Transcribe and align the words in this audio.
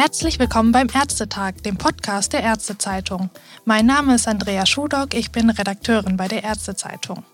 Herzlich 0.00 0.38
willkommen 0.38 0.70
beim 0.70 0.86
Ärztetag, 0.94 1.54
dem 1.64 1.76
Podcast 1.76 2.32
der 2.32 2.44
Ärztezeitung. 2.44 3.30
Mein 3.64 3.84
Name 3.84 4.14
ist 4.14 4.28
Andrea 4.28 4.64
Schudock, 4.64 5.12
ich 5.12 5.32
bin 5.32 5.50
Redakteurin 5.50 6.16
bei 6.16 6.28
der 6.28 6.44
Ärztezeitung. 6.44 7.24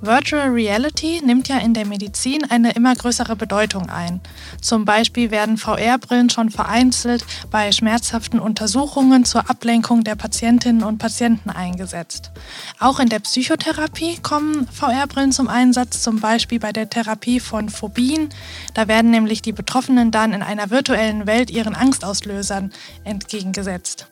Virtual 0.00 0.48
Reality 0.48 1.20
nimmt 1.24 1.48
ja 1.48 1.58
in 1.58 1.74
der 1.74 1.84
Medizin 1.84 2.48
eine 2.48 2.70
immer 2.72 2.94
größere 2.94 3.34
Bedeutung 3.34 3.90
ein. 3.90 4.20
Zum 4.62 4.84
Beispiel 4.84 5.32
werden 5.32 5.56
VR-Brillen 5.56 6.30
schon 6.30 6.50
vereinzelt 6.50 7.24
bei 7.50 7.72
schmerzhaften 7.72 8.38
Untersuchungen 8.38 9.24
zur 9.24 9.50
Ablenkung 9.50 10.04
der 10.04 10.14
Patientinnen 10.14 10.84
und 10.84 10.98
Patienten 10.98 11.50
eingesetzt. 11.50 12.30
Auch 12.78 13.00
in 13.00 13.08
der 13.08 13.18
Psychotherapie 13.18 14.18
kommen 14.22 14.68
VR-Brillen 14.68 15.32
zum 15.32 15.48
Einsatz, 15.48 16.00
zum 16.00 16.20
Beispiel 16.20 16.60
bei 16.60 16.72
der 16.72 16.88
Therapie 16.88 17.40
von 17.40 17.68
Phobien. 17.68 18.28
Da 18.74 18.86
werden 18.86 19.10
nämlich 19.10 19.42
die 19.42 19.52
Betroffenen 19.52 20.12
dann 20.12 20.32
in 20.32 20.42
einer 20.42 20.70
virtuellen 20.70 21.26
Welt 21.26 21.50
ihren 21.50 21.74
Angstauslösern 21.74 22.72
entgegengesetzt. 23.02 24.06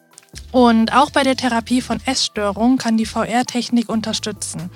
Und 0.52 0.92
auch 0.92 1.10
bei 1.10 1.22
der 1.22 1.36
Therapie 1.36 1.80
von 1.80 2.00
Essstörungen 2.04 2.78
kann 2.78 2.96
die 2.96 3.06
VR-Technik 3.06 3.88
unterstützen. 3.88 4.70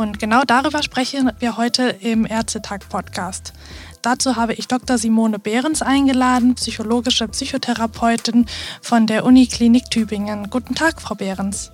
Und 0.00 0.18
genau 0.18 0.44
darüber 0.46 0.82
sprechen 0.82 1.30
wir 1.40 1.58
heute 1.58 1.94
im 2.00 2.24
Ärztetag-Podcast. 2.24 3.52
Dazu 4.00 4.34
habe 4.34 4.54
ich 4.54 4.66
Dr. 4.66 4.96
Simone 4.96 5.38
Behrens 5.38 5.82
eingeladen, 5.82 6.54
psychologische 6.54 7.28
Psychotherapeutin 7.28 8.46
von 8.80 9.06
der 9.06 9.26
Uniklinik 9.26 9.90
Tübingen. 9.90 10.48
Guten 10.48 10.74
Tag, 10.74 11.02
Frau 11.02 11.16
Behrens. 11.16 11.70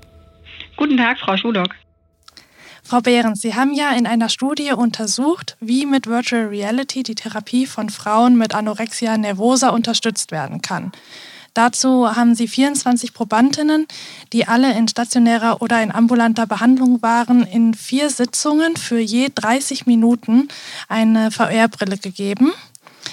Guten 0.77 0.97
Tag, 0.97 1.21
Frau 1.21 1.37
Schudock. 1.37 1.77
Frau 2.83 3.01
Behrens, 3.01 3.43
Sie 3.43 3.55
haben 3.55 3.73
ja 3.73 3.93
in 3.93 4.09
einer 4.09 4.29
Studie 4.29 4.73
untersucht, 4.73 5.57
wie 5.61 5.87
mit 5.87 6.09
Virtual 6.09 6.47
Reality 6.47 7.05
die 7.05 7.15
Therapie 7.15 7.65
von 7.65 7.91
Frauen 7.91 8.37
mit 8.37 8.57
Anorexia 8.57 9.17
nervosa 9.19 9.69
unterstützt 9.69 10.33
werden 10.33 10.63
kann. 10.63 10.91
Dazu 11.57 12.15
haben 12.15 12.35
sie 12.35 12.49
24 12.49 13.15
Probandinnen, 13.15 13.87
die 14.35 14.47
alle 14.47 14.77
in 14.77 14.89
stationärer 14.89 15.63
oder 15.63 15.83
in 15.83 15.91
ambulanter 15.91 16.47
Behandlung 16.47 17.01
waren, 17.01 17.45
in 17.45 17.73
vier 17.73 18.11
Sitzungen 18.11 18.77
für 18.77 18.99
je 18.99 19.31
30 19.35 19.87
Minuten 19.87 20.49
eine 20.87 21.31
VR-Brille 21.31 21.97
gegeben. 21.97 22.53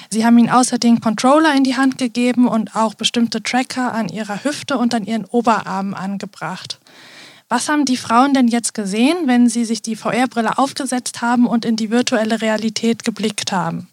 Sie 0.10 0.26
haben 0.26 0.38
ihnen 0.38 0.50
außerdem 0.50 1.00
Controller 1.00 1.56
in 1.56 1.64
die 1.64 1.78
Hand 1.78 1.98
gegeben 1.98 2.50
und 2.50 2.76
auch 2.76 2.96
bestimmte 2.96 3.42
Tracker 3.42 3.94
an 3.94 4.10
ihrer 4.10 4.44
Hüfte 4.44 4.78
und 4.78 4.94
an 4.94 5.06
ihren 5.06 5.24
Oberarmen 5.24 5.94
angebracht. 5.94 6.80
Was 7.48 7.70
haben 7.70 7.86
die 7.86 7.96
Frauen 7.96 8.34
denn 8.34 8.50
jetzt 8.50 8.74
gesehen, 8.74 9.16
wenn 9.26 9.48
sie 9.48 9.64
sich 9.64 9.82
die 9.82 9.96
VR-Brille 9.96 10.58
aufgesetzt 10.58 11.22
haben 11.22 11.48
und 11.48 11.64
in 11.64 11.78
die 11.78 11.92
virtuelle 11.92 12.42
Realität 12.42 13.06
geblickt 13.06 13.54
haben? 13.54 13.88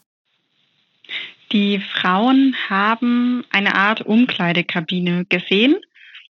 Die 1.53 1.81
Frauen 1.81 2.55
haben 2.69 3.45
eine 3.51 3.75
Art 3.75 4.03
Umkleidekabine 4.03 5.25
gesehen, 5.29 5.77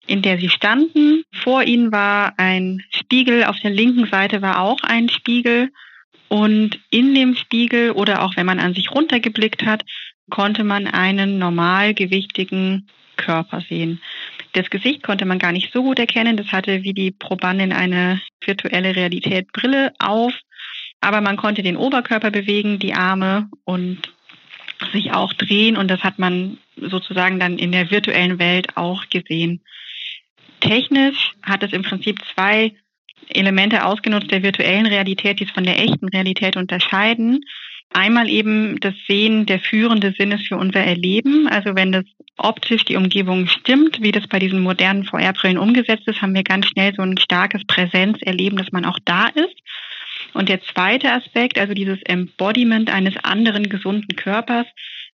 in 0.07 0.21
der 0.21 0.37
sie 0.37 0.49
standen. 0.49 1.23
Vor 1.33 1.63
ihnen 1.63 1.91
war 1.91 2.33
ein 2.37 2.83
Spiegel, 2.91 3.43
auf 3.43 3.59
der 3.59 3.71
linken 3.71 4.07
Seite 4.07 4.41
war 4.41 4.61
auch 4.61 4.81
ein 4.83 5.09
Spiegel. 5.09 5.71
Und 6.29 6.79
in 6.89 7.15
dem 7.15 7.35
Spiegel 7.35 7.91
oder 7.91 8.23
auch 8.23 8.37
wenn 8.37 8.45
man 8.45 8.59
an 8.59 8.73
sich 8.73 8.91
runtergeblickt 8.91 9.65
hat, 9.65 9.83
konnte 10.29 10.63
man 10.63 10.87
einen 10.87 11.37
normalgewichtigen 11.37 12.87
Körper 13.17 13.61
sehen. 13.67 13.99
Das 14.53 14.69
Gesicht 14.69 15.03
konnte 15.03 15.25
man 15.25 15.39
gar 15.39 15.51
nicht 15.51 15.73
so 15.73 15.83
gut 15.83 15.99
erkennen. 15.99 16.37
Das 16.37 16.51
hatte 16.51 16.83
wie 16.83 16.93
die 16.93 17.11
Probandin 17.11 17.73
eine 17.73 18.21
virtuelle 18.45 18.95
Realität 18.95 19.51
Brille 19.51 19.91
auf. 19.99 20.33
Aber 21.01 21.19
man 21.19 21.35
konnte 21.35 21.61
den 21.61 21.77
Oberkörper 21.77 22.31
bewegen, 22.31 22.79
die 22.79 22.93
Arme 22.93 23.49
und 23.65 24.13
sich 24.91 25.11
auch 25.11 25.33
drehen 25.33 25.77
und 25.77 25.89
das 25.89 26.03
hat 26.03 26.19
man 26.19 26.57
sozusagen 26.75 27.39
dann 27.39 27.57
in 27.57 27.71
der 27.71 27.91
virtuellen 27.91 28.39
Welt 28.39 28.77
auch 28.77 29.05
gesehen. 29.09 29.61
Technisch 30.59 31.33
hat 31.41 31.63
es 31.63 31.73
im 31.73 31.83
Prinzip 31.83 32.19
zwei 32.33 32.73
Elemente 33.29 33.85
ausgenutzt 33.85 34.31
der 34.31 34.43
virtuellen 34.43 34.85
Realität, 34.85 35.39
die 35.39 35.45
es 35.45 35.51
von 35.51 35.63
der 35.63 35.79
echten 35.79 36.07
Realität 36.07 36.57
unterscheiden. 36.57 37.41
Einmal 37.91 38.29
eben 38.29 38.79
das 38.79 38.93
Sehen 39.07 39.45
der 39.45 39.59
führende 39.59 40.13
Sinnes 40.17 40.47
für 40.47 40.57
unser 40.57 40.81
Erleben. 40.81 41.47
Also 41.47 41.75
wenn 41.75 41.91
das 41.91 42.05
optisch 42.37 42.85
die 42.85 42.95
Umgebung 42.95 43.47
stimmt, 43.47 44.01
wie 44.01 44.11
das 44.11 44.27
bei 44.27 44.39
diesen 44.39 44.61
modernen 44.61 45.05
VR-Brillen 45.05 45.57
umgesetzt 45.57 46.07
ist, 46.07 46.21
haben 46.21 46.35
wir 46.35 46.43
ganz 46.43 46.67
schnell 46.67 46.93
so 46.95 47.01
ein 47.01 47.17
starkes 47.17 47.65
Präsenzerleben, 47.65 48.57
dass 48.57 48.71
man 48.71 48.85
auch 48.85 48.99
da 49.05 49.27
ist. 49.27 49.55
Und 50.33 50.49
der 50.49 50.61
zweite 50.61 51.11
Aspekt, 51.11 51.57
also 51.57 51.73
dieses 51.73 52.01
Embodiment 52.03 52.89
eines 52.89 53.15
anderen 53.23 53.69
gesunden 53.69 54.15
Körpers, 54.15 54.67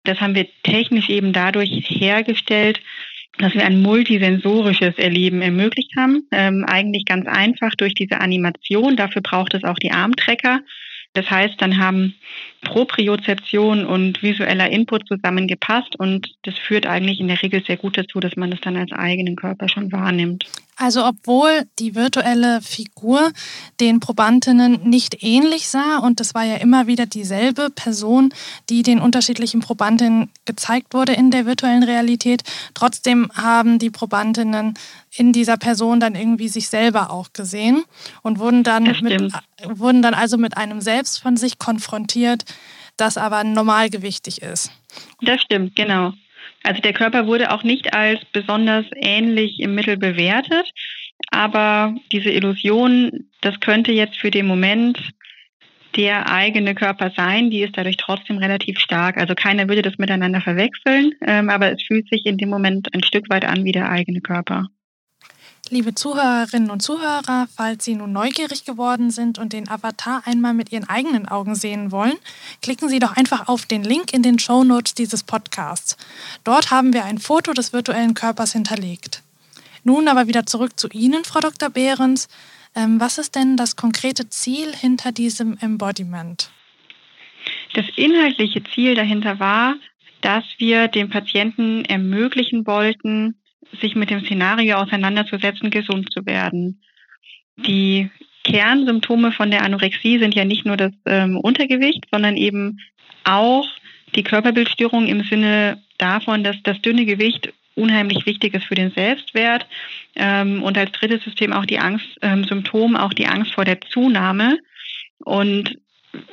das 0.05 0.21
haben 0.21 0.35
wir 0.35 0.47
technisch 0.63 1.09
eben 1.09 1.33
dadurch 1.33 1.71
hergestellt, 1.89 2.81
dass 3.39 3.55
wir 3.55 3.65
ein 3.65 3.83
multisensorisches 3.83 4.99
Erleben 4.99 5.43
ermöglicht 5.43 5.93
haben. 5.97 6.27
Ähm, 6.33 6.65
eigentlich 6.67 7.05
ganz 7.05 7.27
einfach 7.27 7.75
durch 7.77 7.95
diese 7.95 8.21
Animation. 8.21 8.97
Dafür 8.97 9.23
braucht 9.23 9.55
es 9.55 9.65
auch 9.65 9.79
die 9.79 9.93
Armtrecker. 9.93 10.61
Das 11.13 11.29
heißt, 11.29 11.61
dann 11.61 11.79
haben 11.79 12.15
Propriozeption 12.63 13.85
und 13.85 14.23
visueller 14.23 14.71
Input 14.71 15.09
zusammengepasst 15.09 15.99
und 15.99 16.29
das 16.43 16.57
führt 16.57 16.87
eigentlich 16.87 17.19
in 17.19 17.27
der 17.27 17.43
Regel 17.43 17.65
sehr 17.65 17.77
gut 17.77 17.99
dazu, 17.99 18.21
dass 18.21 18.37
man 18.37 18.51
das 18.51 18.61
dann 18.61 18.77
als 18.77 18.93
eigenen 18.93 19.35
Körper 19.35 19.69
schon 19.69 19.91
wahrnimmt. 19.91 20.45
Also 20.81 21.05
obwohl 21.05 21.67
die 21.79 21.95
virtuelle 21.95 22.63
Figur 22.63 23.33
den 23.81 24.01
Probandinnen 24.01 24.89
nicht 24.89 25.23
ähnlich 25.23 25.69
sah 25.69 25.99
und 25.99 26.23
es 26.23 26.33
war 26.35 26.45
ja 26.45 26.57
immer 26.57 26.87
wieder 26.87 27.05
dieselbe 27.05 27.69
Person, 27.69 28.33
die 28.71 28.83
den 28.83 28.99
unterschiedlichen 28.99 29.61
Probandinnen 29.61 30.31
gezeigt 30.47 30.95
wurde 30.95 31.13
in 31.13 31.31
der 31.31 31.45
virtuellen 31.45 31.83
Realität, 31.83 32.45
trotzdem 32.73 33.31
haben 33.35 33.79
die 33.79 33.91
Probandinnen 33.91 34.73
in 35.15 35.35
dieser 35.35 35.59
Person 35.59 36.01
dann 36.01 36.15
irgendwie 36.15 36.49
sich 36.49 36.71
selber 36.71 37.11
auch 37.11 37.35
gesehen 37.35 37.85
und 38.23 38.39
wurden 38.39 38.63
dann, 38.63 38.85
mit, 38.85 39.35
wurden 39.65 40.01
dann 40.01 40.15
also 40.15 40.39
mit 40.39 40.57
einem 40.57 40.81
Selbst 40.81 41.21
von 41.21 41.37
sich 41.37 41.59
konfrontiert, 41.59 42.47
das 42.97 43.19
aber 43.19 43.45
normalgewichtig 43.45 44.41
ist. 44.41 44.73
Das 45.21 45.43
stimmt, 45.43 45.77
genau. 45.77 46.15
Also 46.63 46.81
der 46.83 46.93
Körper 46.93 47.27
wurde 47.27 47.53
auch 47.53 47.63
nicht 47.63 47.95
als 47.95 48.25
besonders 48.33 48.85
ähnlich 48.95 49.61
im 49.61 49.75
Mittel 49.75 49.97
bewertet, 49.97 50.71
aber 51.31 51.95
diese 52.13 52.31
Illusion, 52.31 53.31
das 53.41 53.61
könnte 53.61 53.93
jetzt 53.93 54.19
für 54.19 54.31
den 54.31 54.47
Moment 54.47 54.99
der 55.97 56.31
eigene 56.31 56.75
Körper 56.75 57.11
sein, 57.17 57.51
die 57.51 57.63
ist 57.63 57.77
dadurch 57.77 57.97
trotzdem 57.97 58.39
relativ 58.39 58.79
stark. 58.79 59.17
Also 59.17 59.35
keiner 59.35 59.69
würde 59.69 59.83
das 59.83 59.99
miteinander 59.99 60.41
verwechseln, 60.41 61.13
ähm, 61.27 61.51
aber 61.51 61.73
es 61.73 61.83
fühlt 61.83 62.09
sich 62.09 62.27
in 62.27 62.37
dem 62.37 62.49
Moment 62.49 62.95
ein 62.95 63.03
Stück 63.03 63.29
weit 63.29 63.45
an 63.45 63.65
wie 63.65 63.73
der 63.73 63.91
eigene 63.91 64.21
Körper. 64.21 64.69
Liebe 65.73 65.95
Zuhörerinnen 65.95 66.69
und 66.69 66.81
Zuhörer, 66.83 67.47
falls 67.55 67.85
Sie 67.85 67.95
nun 67.95 68.13
neugierig 68.13 68.65
geworden 68.65 69.13
sind 69.13 69.39
und 69.39 69.53
den 69.53 69.69
Avatar 69.69 70.23
einmal 70.27 70.53
mit 70.53 70.73
Ihren 70.73 70.89
eigenen 70.89 71.29
Augen 71.29 71.55
sehen 71.55 71.93
wollen, 71.93 72.17
klicken 72.61 72.89
Sie 72.89 72.99
doch 72.99 73.17
einfach 73.17 73.47
auf 73.47 73.67
den 73.67 73.85
Link 73.85 74.13
in 74.13 74.25
den 74.25 74.41
Show 74.41 74.65
Notes 74.65 74.95
dieses 74.95 75.23
Podcasts. 75.23 75.97
Dort 76.43 76.73
haben 76.73 76.93
wir 76.93 77.05
ein 77.05 77.19
Foto 77.19 77.53
des 77.53 77.73
virtuellen 77.73 78.15
Körpers 78.15 78.53
hinterlegt. 78.53 79.23
Nun 79.85 80.09
aber 80.09 80.27
wieder 80.27 80.45
zurück 80.45 80.73
zu 80.77 80.89
Ihnen, 80.89 81.23
Frau 81.23 81.39
Dr. 81.39 81.71
Behrens. 81.71 82.27
Ähm, 82.75 82.99
was 82.99 83.19
ist 83.19 83.37
denn 83.37 83.57
das 83.57 83.77
konkrete 83.77 84.29
Ziel 84.29 84.75
hinter 84.75 85.13
diesem 85.13 85.57
Embodiment? 85.59 86.51
Das 87.75 87.87
inhaltliche 87.95 88.65
Ziel 88.75 88.97
dahinter 88.97 89.39
war, 89.39 89.77
dass 90.21 90.43
wir 90.59 90.89
dem 90.89 91.11
Patienten 91.11 91.85
ermöglichen 91.85 92.67
wollten, 92.67 93.37
sich 93.81 93.95
mit 93.95 94.11
dem 94.11 94.25
Szenario 94.25 94.77
auseinanderzusetzen, 94.77 95.71
gesund 95.71 96.13
zu 96.13 96.27
werden. 96.27 96.83
Die 97.57 98.11
Kernsymptome 98.45 99.33
von 99.33 99.51
der 99.51 99.63
Anorexie 99.63 100.19
sind 100.19 100.35
ja 100.35 100.45
nicht 100.45 100.65
nur 100.65 100.77
das 100.77 100.93
ähm, 101.07 101.37
Untergewicht, 101.37 102.07
sondern 102.11 102.37
eben 102.37 102.81
auch 103.25 103.69
die 104.15 104.23
Körperbildstörung 104.23 105.07
im 105.07 105.23
Sinne 105.25 105.83
davon, 105.99 106.43
dass 106.43 106.57
das 106.63 106.81
dünne 106.81 107.05
Gewicht 107.05 107.53
unheimlich 107.75 108.27
wichtig 108.27 108.55
ist 108.55 108.65
für 108.65 108.75
den 108.75 108.91
Selbstwert 108.91 109.67
ähm, 110.17 110.63
und 110.63 110.77
als 110.77 110.93
drittes 110.93 111.23
System 111.23 111.53
auch 111.53 111.67
die 111.67 111.79
Angst, 111.79 112.07
ähm, 112.23 112.45
auch 112.97 113.13
die 113.13 113.27
Angst 113.27 113.55
vor 113.55 113.65
der 113.65 113.81
Zunahme. 113.81 114.59
Und 115.19 115.79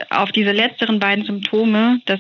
auf 0.10 0.32
diese 0.32 0.52
letzteren 0.52 1.00
beiden 1.00 1.26
Symptome, 1.26 2.02
das 2.06 2.20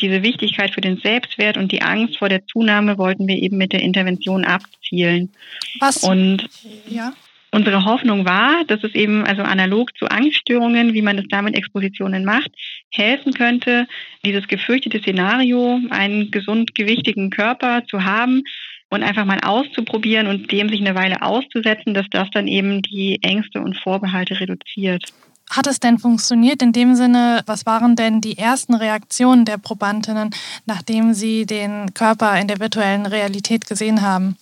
diese 0.00 0.22
Wichtigkeit 0.22 0.72
für 0.72 0.80
den 0.80 0.98
Selbstwert 0.98 1.56
und 1.56 1.72
die 1.72 1.82
Angst 1.82 2.18
vor 2.18 2.28
der 2.28 2.46
Zunahme 2.46 2.98
wollten 2.98 3.26
wir 3.26 3.36
eben 3.36 3.56
mit 3.56 3.72
der 3.72 3.82
Intervention 3.82 4.44
abzielen. 4.44 5.30
Was? 5.78 6.04
Und 6.04 6.48
ja. 6.88 7.12
unsere 7.50 7.84
Hoffnung 7.84 8.24
war, 8.24 8.64
dass 8.66 8.82
es 8.84 8.94
eben 8.94 9.24
also 9.24 9.42
analog 9.42 9.96
zu 9.96 10.06
Angststörungen, 10.06 10.94
wie 10.94 11.02
man 11.02 11.18
es 11.18 11.26
damit 11.28 11.56
Expositionen 11.56 12.24
macht, 12.24 12.50
helfen 12.90 13.32
könnte, 13.34 13.86
dieses 14.24 14.48
gefürchtete 14.48 15.00
Szenario, 15.00 15.80
einen 15.90 16.30
gesund 16.30 16.74
gewichtigen 16.74 17.30
Körper 17.30 17.84
zu 17.86 18.04
haben 18.04 18.42
und 18.90 19.02
einfach 19.02 19.24
mal 19.24 19.40
auszuprobieren 19.42 20.26
und 20.26 20.50
dem 20.50 20.68
sich 20.68 20.80
eine 20.80 20.94
Weile 20.94 21.22
auszusetzen, 21.22 21.94
dass 21.94 22.06
das 22.10 22.28
dann 22.30 22.48
eben 22.48 22.82
die 22.82 23.20
Ängste 23.22 23.60
und 23.60 23.76
Vorbehalte 23.76 24.40
reduziert. 24.40 25.04
Hat 25.50 25.66
es 25.66 25.80
denn 25.80 25.98
funktioniert? 25.98 26.62
In 26.62 26.72
dem 26.72 26.94
Sinne, 26.94 27.42
was 27.46 27.66
waren 27.66 27.96
denn 27.96 28.20
die 28.20 28.38
ersten 28.38 28.74
Reaktionen 28.74 29.44
der 29.44 29.58
Probandinnen, 29.58 30.30
nachdem 30.64 31.12
sie 31.12 31.44
den 31.44 31.92
Körper 31.94 32.38
in 32.40 32.48
der 32.48 32.60
virtuellen 32.60 33.06
Realität 33.06 33.66
gesehen 33.66 34.02
haben? 34.02 34.36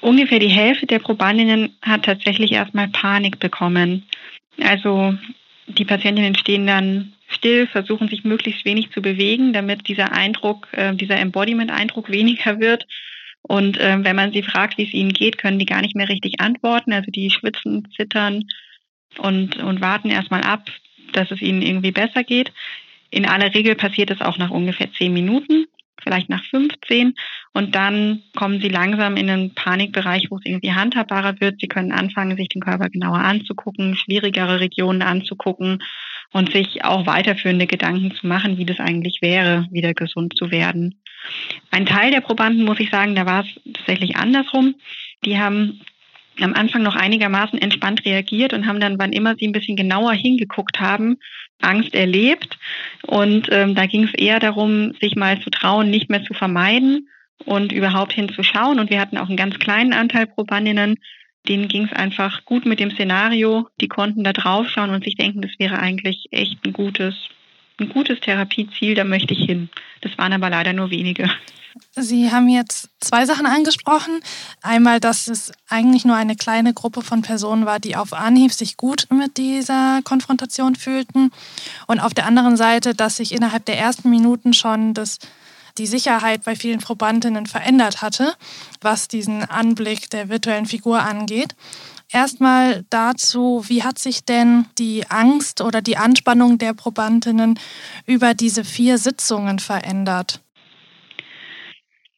Ungefähr 0.00 0.38
die 0.38 0.48
Hälfte 0.48 0.86
der 0.86 0.98
Probandinnen 0.98 1.76
hat 1.82 2.04
tatsächlich 2.04 2.52
erstmal 2.52 2.88
Panik 2.88 3.38
bekommen. 3.38 4.04
Also 4.60 5.14
die 5.68 5.84
Patientinnen 5.84 6.36
stehen 6.36 6.66
dann 6.66 7.12
still, 7.28 7.66
versuchen 7.66 8.08
sich 8.08 8.24
möglichst 8.24 8.64
wenig 8.64 8.90
zu 8.90 9.00
bewegen, 9.00 9.52
damit 9.52 9.88
dieser 9.88 10.12
Eindruck, 10.12 10.68
äh, 10.72 10.94
dieser 10.94 11.16
Embodiment-Eindruck 11.16 12.10
weniger 12.10 12.60
wird. 12.60 12.86
Und 13.42 13.78
äh, 13.78 13.98
wenn 14.02 14.16
man 14.16 14.32
sie 14.32 14.42
fragt, 14.42 14.78
wie 14.78 14.84
es 14.84 14.92
ihnen 14.92 15.12
geht, 15.12 15.38
können 15.38 15.58
die 15.58 15.66
gar 15.66 15.80
nicht 15.80 15.96
mehr 15.96 16.08
richtig 16.08 16.40
antworten. 16.40 16.92
Also 16.92 17.10
die 17.10 17.30
schwitzen, 17.30 17.88
zittern 17.96 18.44
und, 19.18 19.56
und 19.56 19.80
warten 19.80 20.10
erstmal 20.10 20.42
ab, 20.42 20.68
dass 21.12 21.30
es 21.30 21.42
ihnen 21.42 21.62
irgendwie 21.62 21.92
besser 21.92 22.24
geht. 22.24 22.52
In 23.10 23.26
aller 23.26 23.54
Regel 23.54 23.74
passiert 23.74 24.10
es 24.10 24.20
auch 24.20 24.38
nach 24.38 24.50
ungefähr 24.50 24.90
zehn 24.92 25.12
Minuten 25.12 25.66
vielleicht 26.02 26.28
nach 26.28 26.44
15 26.44 27.14
und 27.52 27.74
dann 27.74 28.22
kommen 28.36 28.60
sie 28.60 28.68
langsam 28.68 29.16
in 29.16 29.30
einen 29.30 29.54
Panikbereich, 29.54 30.30
wo 30.30 30.36
es 30.36 30.44
irgendwie 30.44 30.72
handhabbarer 30.72 31.40
wird. 31.40 31.60
Sie 31.60 31.68
können 31.68 31.92
anfangen, 31.92 32.36
sich 32.36 32.48
den 32.48 32.62
Körper 32.62 32.88
genauer 32.90 33.18
anzugucken, 33.18 33.96
schwierigere 33.96 34.60
Regionen 34.60 35.02
anzugucken 35.02 35.82
und 36.32 36.52
sich 36.52 36.84
auch 36.84 37.06
weiterführende 37.06 37.66
Gedanken 37.66 38.14
zu 38.14 38.26
machen, 38.26 38.58
wie 38.58 38.64
das 38.64 38.80
eigentlich 38.80 39.18
wäre, 39.20 39.66
wieder 39.70 39.94
gesund 39.94 40.34
zu 40.36 40.50
werden. 40.50 41.00
Ein 41.70 41.86
Teil 41.86 42.10
der 42.10 42.20
Probanden, 42.20 42.64
muss 42.64 42.80
ich 42.80 42.90
sagen, 42.90 43.14
da 43.14 43.26
war 43.26 43.44
es 43.44 43.72
tatsächlich 43.72 44.16
andersrum. 44.16 44.74
Die 45.24 45.38
haben 45.38 45.80
am 46.40 46.54
Anfang 46.54 46.82
noch 46.82 46.96
einigermaßen 46.96 47.58
entspannt 47.58 48.04
reagiert 48.04 48.52
und 48.52 48.66
haben 48.66 48.80
dann, 48.80 48.98
wann 48.98 49.12
immer 49.12 49.34
sie 49.36 49.46
ein 49.46 49.52
bisschen 49.52 49.76
genauer 49.76 50.12
hingeguckt 50.12 50.80
haben, 50.80 51.18
Angst 51.60 51.94
erlebt. 51.94 52.58
Und 53.06 53.48
ähm, 53.50 53.74
da 53.74 53.86
ging 53.86 54.04
es 54.04 54.14
eher 54.14 54.40
darum, 54.40 54.92
sich 55.00 55.16
mal 55.16 55.40
zu 55.40 55.50
trauen, 55.50 55.90
nicht 55.90 56.10
mehr 56.10 56.24
zu 56.24 56.34
vermeiden 56.34 57.08
und 57.44 57.72
überhaupt 57.72 58.12
hinzuschauen. 58.12 58.78
Und 58.78 58.90
wir 58.90 59.00
hatten 59.00 59.18
auch 59.18 59.28
einen 59.28 59.36
ganz 59.36 59.58
kleinen 59.58 59.92
Anteil 59.92 60.26
Probandinnen, 60.26 60.96
denen 61.48 61.68
ging 61.68 61.84
es 61.84 61.92
einfach 61.92 62.44
gut 62.44 62.66
mit 62.66 62.80
dem 62.80 62.90
Szenario. 62.90 63.68
Die 63.80 63.88
konnten 63.88 64.24
da 64.24 64.32
draufschauen 64.32 64.90
und 64.90 65.04
sich 65.04 65.16
denken, 65.16 65.42
das 65.42 65.52
wäre 65.58 65.78
eigentlich 65.78 66.26
echt 66.30 66.64
ein 66.64 66.72
gutes, 66.72 67.14
ein 67.82 67.88
gutes 67.88 68.20
Therapieziel, 68.20 68.94
da 68.94 69.04
möchte 69.04 69.34
ich 69.34 69.44
hin. 69.44 69.68
Das 70.00 70.16
waren 70.18 70.32
aber 70.32 70.50
leider 70.50 70.72
nur 70.72 70.90
wenige. 70.90 71.28
Sie 71.94 72.30
haben 72.30 72.48
jetzt 72.48 72.88
zwei 73.00 73.24
Sachen 73.26 73.46
angesprochen. 73.46 74.20
Einmal, 74.62 75.00
dass 75.00 75.28
es 75.28 75.52
eigentlich 75.68 76.04
nur 76.04 76.16
eine 76.16 76.36
kleine 76.36 76.74
Gruppe 76.74 77.02
von 77.02 77.22
Personen 77.22 77.66
war, 77.66 77.80
die 77.80 77.96
auf 77.96 78.12
Anhieb 78.12 78.52
sich 78.52 78.76
gut 78.76 79.06
mit 79.10 79.36
dieser 79.36 80.00
Konfrontation 80.04 80.74
fühlten. 80.74 81.30
Und 81.86 82.00
auf 82.00 82.14
der 82.14 82.26
anderen 82.26 82.56
Seite, 82.56 82.94
dass 82.94 83.16
sich 83.16 83.32
innerhalb 83.32 83.64
der 83.64 83.78
ersten 83.78 84.10
Minuten 84.10 84.52
schon 84.52 84.94
das, 84.94 85.18
die 85.78 85.86
Sicherheit 85.86 86.44
bei 86.44 86.56
vielen 86.56 86.80
Probandinnen 86.80 87.46
verändert 87.46 88.02
hatte, 88.02 88.34
was 88.80 89.08
diesen 89.08 89.44
Anblick 89.44 90.10
der 90.10 90.28
virtuellen 90.28 90.66
Figur 90.66 91.02
angeht. 91.02 91.54
Erstmal 92.12 92.84
dazu, 92.90 93.64
wie 93.68 93.82
hat 93.82 93.98
sich 93.98 94.24
denn 94.24 94.66
die 94.78 95.04
Angst 95.08 95.62
oder 95.62 95.80
die 95.80 95.96
Anspannung 95.96 96.58
der 96.58 96.74
Probandinnen 96.74 97.58
über 98.06 98.34
diese 98.34 98.64
vier 98.64 98.98
Sitzungen 98.98 99.58
verändert? 99.58 100.40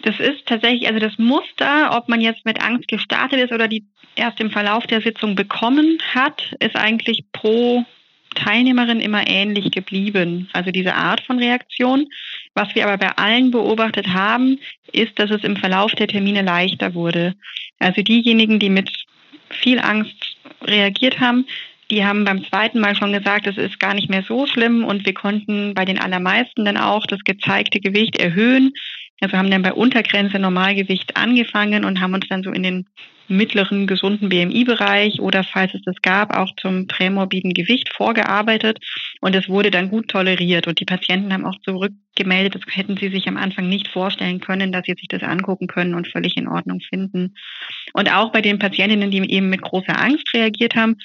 Das 0.03 0.19
ist 0.19 0.47
tatsächlich, 0.47 0.89
also 0.89 0.99
das 0.99 1.17
Muster, 1.17 1.97
ob 1.97 2.09
man 2.09 2.21
jetzt 2.21 2.45
mit 2.45 2.61
Angst 2.61 2.89
gestartet 2.89 3.41
ist 3.41 3.53
oder 3.53 3.69
die 3.69 3.87
erst 4.17 4.41
im 4.41 4.51
Verlauf 4.51 4.87
der 4.87 5.01
Sitzung 5.01 5.35
bekommen 5.37 5.99
hat, 6.13 6.43
ist 6.59 6.77
eigentlich 6.77 7.25
pro 7.33 7.85
Teilnehmerin 8.35 9.01
immer 9.01 9.27
ähnlich 9.27 9.71
geblieben. 9.71 10.49
Also 10.53 10.73
diese 10.73 10.95
Art 10.95 11.21
von 11.21 11.39
Reaktion. 11.39 12.09
Was 12.55 12.75
wir 12.75 12.87
aber 12.87 12.99
bei 12.99 13.17
allen 13.17 13.51
beobachtet 13.51 14.09
haben, 14.09 14.59
ist, 14.93 15.19
dass 15.19 15.31
es 15.31 15.45
im 15.45 15.57
Verlauf 15.57 15.93
der 15.93 16.09
Termine 16.09 16.43
leichter 16.43 16.95
wurde. 16.95 17.35
Also 17.79 18.03
diejenigen, 18.03 18.59
die 18.59 18.71
mit 18.71 18.91
viel 19.57 19.79
Angst 19.79 20.37
reagiert 20.63 21.21
haben, 21.21 21.47
die 21.91 22.05
haben 22.05 22.25
beim 22.25 22.45
zweiten 22.45 22.81
Mal 22.81 22.97
schon 22.97 23.13
gesagt, 23.13 23.47
es 23.47 23.59
ist 23.59 23.79
gar 23.79 23.95
nicht 23.95 24.09
mehr 24.09 24.23
so 24.23 24.47
schlimm 24.47 24.85
und 24.85 25.05
wir 25.05 25.15
konnten 25.15 25.75
bei 25.75 25.85
den 25.85 25.99
allermeisten 25.99 26.65
dann 26.65 26.79
auch 26.79 27.07
das 27.07 27.21
gezeigte 27.25 27.79
Gewicht 27.81 28.17
erhöhen 28.17 28.73
also 29.21 29.37
haben 29.37 29.51
dann 29.51 29.63
bei 29.63 29.73
Untergrenze 29.73 30.39
Normalgewicht 30.39 31.17
angefangen 31.17 31.85
und 31.85 32.01
haben 32.01 32.15
uns 32.15 32.29
dann 32.29 32.43
so 32.43 32.51
in 32.51 32.63
den 32.63 32.87
mittleren 33.29 33.87
gesunden 33.87 34.29
BMI-Bereich 34.29 35.21
oder 35.21 35.45
falls 35.45 35.73
es 35.75 35.83
das 35.83 35.97
gab, 36.03 36.37
auch 36.37 36.51
zum 36.57 36.87
prämorbiden 36.87 37.55
Gewicht 37.55 37.93
vorgearbeitet 37.95 38.79
und 39.21 39.35
es 39.35 39.49
wurde 39.49 39.71
dann 39.71 39.91
gut 39.91 40.09
toleriert 40.09 40.67
und 40.67 40.81
die 40.81 40.85
Patienten 40.85 41.33
haben 41.33 41.47
auch 41.47 41.59
zurückgemeldet, 41.63 42.55
das 42.55 42.63
hätten 42.75 42.97
sie 42.97 43.09
sich 43.09 43.27
am 43.27 43.37
Anfang 43.37 43.69
nicht 43.69 43.89
vorstellen 43.89 44.41
können, 44.41 44.73
dass 44.73 44.85
sie 44.85 44.95
sich 44.95 45.09
das 45.09 45.23
angucken 45.23 45.67
können 45.67 45.95
und 45.95 46.09
völlig 46.09 46.37
in 46.37 46.49
Ordnung 46.49 46.81
finden. 46.81 47.35
Und 47.95 48.13
auch 48.13 48.31
bei 48.31 48.43
den 48.43 48.59
Patientinnen, 48.59 49.11
die 49.11 49.31
eben 49.31 49.49
mit 49.49 49.63
großer 49.63 49.99
Angst 49.99 50.35
reagiert 50.35 50.75
haben, 50.75 50.97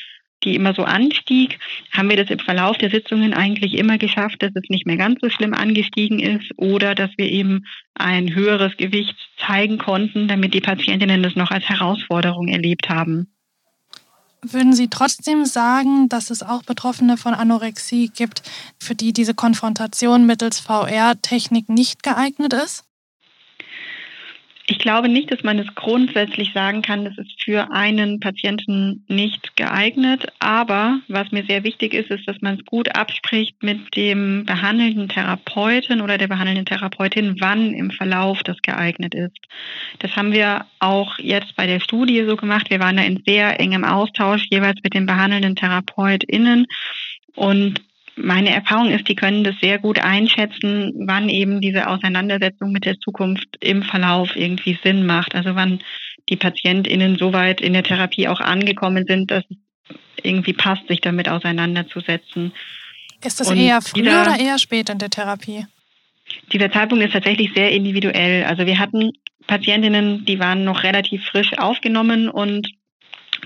die 0.44 0.56
immer 0.56 0.74
so 0.74 0.83
anstieg, 0.83 1.59
haben 1.91 2.09
wir 2.09 2.18
das 2.18 2.30
im 2.30 2.39
Verlauf 2.39 2.77
der 2.77 2.89
Sitzungen 2.89 3.33
eigentlich 3.33 3.74
immer 3.75 3.97
geschafft, 3.97 4.41
dass 4.41 4.51
es 4.56 4.69
nicht 4.69 4.86
mehr 4.86 4.97
ganz 4.97 5.19
so 5.21 5.30
schlimm 5.30 5.53
angestiegen 5.53 6.19
ist 6.19 6.51
oder 6.57 6.95
dass 6.95 7.12
wir 7.18 7.30
eben 7.30 7.65
ein 7.95 8.33
höheres 8.33 8.77
Gewicht 8.77 9.15
zeigen 9.45 9.77
konnten, 9.77 10.27
damit 10.27 10.53
die 10.53 10.62
Patientinnen 10.62 11.24
das 11.24 11.36
noch 11.36 11.51
als 11.51 11.65
Herausforderung 11.65 12.47
erlebt 12.47 12.89
haben. 12.89 13.27
Würden 14.41 14.71
Sie 14.71 14.88
trotzdem 14.88 15.44
sagen, 15.44 16.07
dass 16.07 16.30
es 16.30 16.44
auch 16.44 16.63
Betroffene 16.63 17.18
von 17.18 17.33
Anorexie 17.33 18.09
gibt, 18.15 18.41
für 18.80 18.95
die 18.95 19.12
diese 19.12 19.33
Konfrontation 19.33 20.25
mittels 20.25 20.62
VR-Technik 20.62 21.68
nicht 21.68 22.03
geeignet 22.03 22.53
ist? 22.53 22.88
Ich 24.71 24.77
glaube 24.77 25.10
nicht, 25.10 25.31
dass 25.31 25.42
man 25.42 25.57
es 25.57 25.74
grundsätzlich 25.74 26.54
sagen 26.54 26.83
kann, 26.83 27.04
das 27.04 27.18
ist 27.18 27.42
für 27.42 27.71
einen 27.71 28.19
Patienten 28.19 29.04
nicht 29.07 29.56
geeignet. 29.56 30.27
Aber 30.38 31.00
was 31.07 31.31
mir 31.31 31.44
sehr 31.44 31.63
wichtig 31.63 31.95
ist, 31.95 32.12
ist, 32.12 32.27
dass 32.27 32.39
man 32.42 32.60
es 32.60 32.66
gut 32.66 32.95
abspricht 32.95 33.63
mit 33.63 33.95
dem 33.95 34.45
behandelnden 34.45 35.10
Therapeuten 35.10 36.01
oder 36.01 36.19
der 36.19 36.27
behandelnden 36.27 36.68
Therapeutin, 36.68 37.38
wann 37.39 37.74
im 37.74 37.89
Verlauf 37.89 38.44
das 38.44 38.62
geeignet 38.62 39.16
ist. 39.16 39.39
Das 39.98 40.16
haben 40.16 40.33
wir 40.33 40.68
auch 40.77 41.18
jetzt 41.18 41.56
bei 41.56 41.65
der 41.65 41.80
Studie 41.80 42.24
so 42.27 42.36
gemacht. 42.36 42.69
Wir 42.69 42.80
waren 42.80 42.98
da 42.98 43.01
in 43.01 43.24
sehr 43.25 43.60
engem 43.60 43.83
Austausch 43.83 44.45
jeweils 44.51 44.77
mit 44.83 44.94
den 44.94 45.07
behandelnden 45.07 45.56
TherapeutInnen. 45.56 46.68
Und 47.33 47.81
meine 48.21 48.54
Erfahrung 48.54 48.92
ist, 48.92 49.07
die 49.07 49.16
können 49.16 49.44
das 49.44 49.55
sehr 49.62 49.79
gut 49.79 50.00
einschätzen, 50.00 50.94
wann 51.08 51.29
eben 51.29 51.62
diese 51.62 51.88
Auseinandersetzung 51.88 52.72
mit 52.72 52.86
der 52.86 53.00
Zukunft 53.00 53.58
im 53.60 53.84
Verlauf 53.84 54.36
irgendwie 54.36 54.77
Sinn 54.84 55.05
macht. 55.05 55.36
Also 55.36 55.55
wann 55.55 55.79
die 56.29 56.36
PatientInnen 56.36 57.17
soweit 57.17 57.62
in 57.62 57.74
der 57.74 57.84
Therapie 57.84 58.27
auch 58.27 58.39
angekommen 58.39 59.05
sind, 59.08 59.32
dass 59.32 59.44
es 59.50 59.58
irgendwie 60.24 60.53
passt, 60.53 60.88
sich 60.88 61.01
damit 61.01 61.29
auseinanderzusetzen. 61.29 62.53
Ist 63.24 63.39
das 63.39 63.50
Und 63.50 63.58
eher 63.58 63.82
früher 63.82 64.03
dieser, 64.03 64.22
oder 64.22 64.39
eher 64.39 64.60
spät 64.60 64.89
in 64.89 64.98
der 64.98 65.10
Therapie? 65.10 65.65
Dieser 66.53 66.72
Zeitpunkt 66.72 67.03
ist 67.03 67.13
tatsächlich 67.13 67.51
sehr 67.53 67.72
individuell. 67.72 68.44
Also 68.44 68.65
wir 68.65 68.77
hatten 68.77 69.12
Patientinnen, 69.48 70.25
die 70.25 70.39
waren 70.39 70.63
noch 70.63 70.84
relativ 70.84 71.25
frisch 71.25 71.58
aufgenommen 71.58 72.29
und 72.29 72.67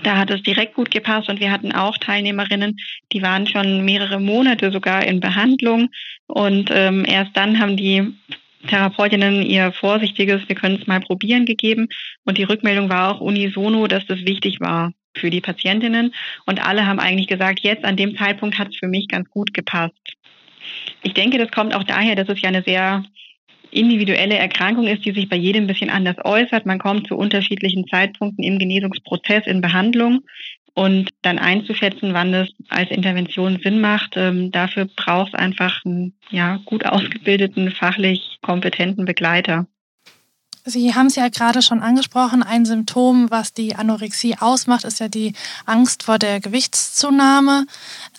da 0.02 0.16
hat 0.16 0.30
es 0.30 0.42
direkt 0.42 0.74
gut 0.74 0.90
gepasst 0.90 1.28
und 1.28 1.40
wir 1.40 1.50
hatten 1.50 1.72
auch 1.72 1.96
Teilnehmerinnen, 1.98 2.76
die 3.12 3.22
waren 3.22 3.46
schon 3.46 3.84
mehrere 3.84 4.20
Monate 4.20 4.70
sogar 4.70 5.04
in 5.04 5.20
Behandlung. 5.20 5.90
Und 6.26 6.70
ähm, 6.72 7.04
erst 7.06 7.36
dann 7.36 7.58
haben 7.60 7.76
die 7.76 8.12
Therapeutinnen 8.66 9.42
ihr 9.42 9.72
vorsichtiges, 9.72 10.48
wir 10.48 10.56
können 10.56 10.78
es 10.80 10.86
mal 10.86 11.00
probieren 11.00 11.46
gegeben. 11.46 11.88
Und 12.24 12.38
die 12.38 12.44
Rückmeldung 12.44 12.88
war 12.88 13.14
auch 13.14 13.20
unisono, 13.20 13.86
dass 13.86 14.06
das 14.06 14.24
wichtig 14.24 14.60
war 14.60 14.92
für 15.16 15.30
die 15.30 15.40
Patientinnen. 15.40 16.14
Und 16.46 16.66
alle 16.66 16.86
haben 16.86 16.98
eigentlich 16.98 17.28
gesagt, 17.28 17.60
jetzt 17.60 17.84
an 17.84 17.96
dem 17.96 18.16
Zeitpunkt 18.16 18.58
hat 18.58 18.68
es 18.68 18.76
für 18.76 18.88
mich 18.88 19.08
ganz 19.08 19.28
gut 19.30 19.54
gepasst. 19.54 20.14
Ich 21.02 21.14
denke, 21.14 21.38
das 21.38 21.50
kommt 21.50 21.74
auch 21.74 21.84
daher, 21.84 22.16
dass 22.16 22.28
es 22.28 22.40
ja 22.40 22.48
eine 22.48 22.62
sehr 22.62 23.04
individuelle 23.70 24.36
Erkrankung 24.36 24.86
ist, 24.86 25.04
die 25.04 25.12
sich 25.12 25.28
bei 25.28 25.36
jedem 25.36 25.64
ein 25.64 25.66
bisschen 25.66 25.90
anders 25.90 26.16
äußert. 26.24 26.66
Man 26.66 26.78
kommt 26.78 27.08
zu 27.08 27.16
unterschiedlichen 27.16 27.86
Zeitpunkten 27.86 28.44
im 28.44 28.58
Genesungsprozess 28.58 29.46
in 29.46 29.60
Behandlung 29.60 30.22
und 30.74 31.10
dann 31.22 31.38
einzuschätzen, 31.38 32.14
wann 32.14 32.32
das 32.32 32.48
als 32.68 32.90
Intervention 32.90 33.60
Sinn 33.62 33.80
macht. 33.80 34.16
Ähm, 34.16 34.50
dafür 34.50 34.86
braucht 34.96 35.28
es 35.28 35.34
einfach 35.34 35.84
einen 35.84 36.14
ja, 36.30 36.60
gut 36.64 36.84
ausgebildeten, 36.84 37.70
fachlich 37.70 38.38
kompetenten 38.42 39.04
Begleiter. 39.04 39.66
Sie 40.66 40.94
haben 40.94 41.08
es 41.08 41.16
ja 41.16 41.28
gerade 41.28 41.60
schon 41.60 41.80
angesprochen, 41.80 42.42
ein 42.42 42.64
Symptom, 42.64 43.30
was 43.30 43.52
die 43.52 43.74
Anorexie 43.74 44.36
ausmacht, 44.40 44.84
ist 44.84 44.98
ja 44.98 45.08
die 45.08 45.34
Angst 45.66 46.04
vor 46.04 46.18
der 46.18 46.40
Gewichtszunahme. 46.40 47.66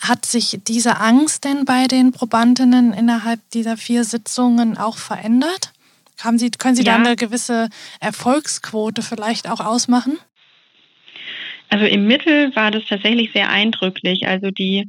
Hat 0.00 0.24
sich 0.24 0.60
diese 0.62 1.00
Angst 1.00 1.44
denn 1.44 1.64
bei 1.64 1.88
den 1.88 2.12
Probandinnen 2.12 2.92
innerhalb 2.92 3.40
dieser 3.50 3.76
vier 3.76 4.04
Sitzungen 4.04 4.78
auch 4.78 4.96
verändert? 4.96 5.72
Haben 6.22 6.38
Sie, 6.38 6.52
können 6.52 6.76
Sie 6.76 6.84
ja. 6.84 6.96
da 6.96 7.04
eine 7.04 7.16
gewisse 7.16 7.68
Erfolgsquote 7.98 9.02
vielleicht 9.02 9.50
auch 9.50 9.60
ausmachen? 9.60 10.16
Also 11.68 11.84
im 11.84 12.06
Mittel 12.06 12.54
war 12.54 12.70
das 12.70 12.84
tatsächlich 12.88 13.32
sehr 13.32 13.50
eindrücklich. 13.50 14.28
Also 14.28 14.52
die 14.52 14.88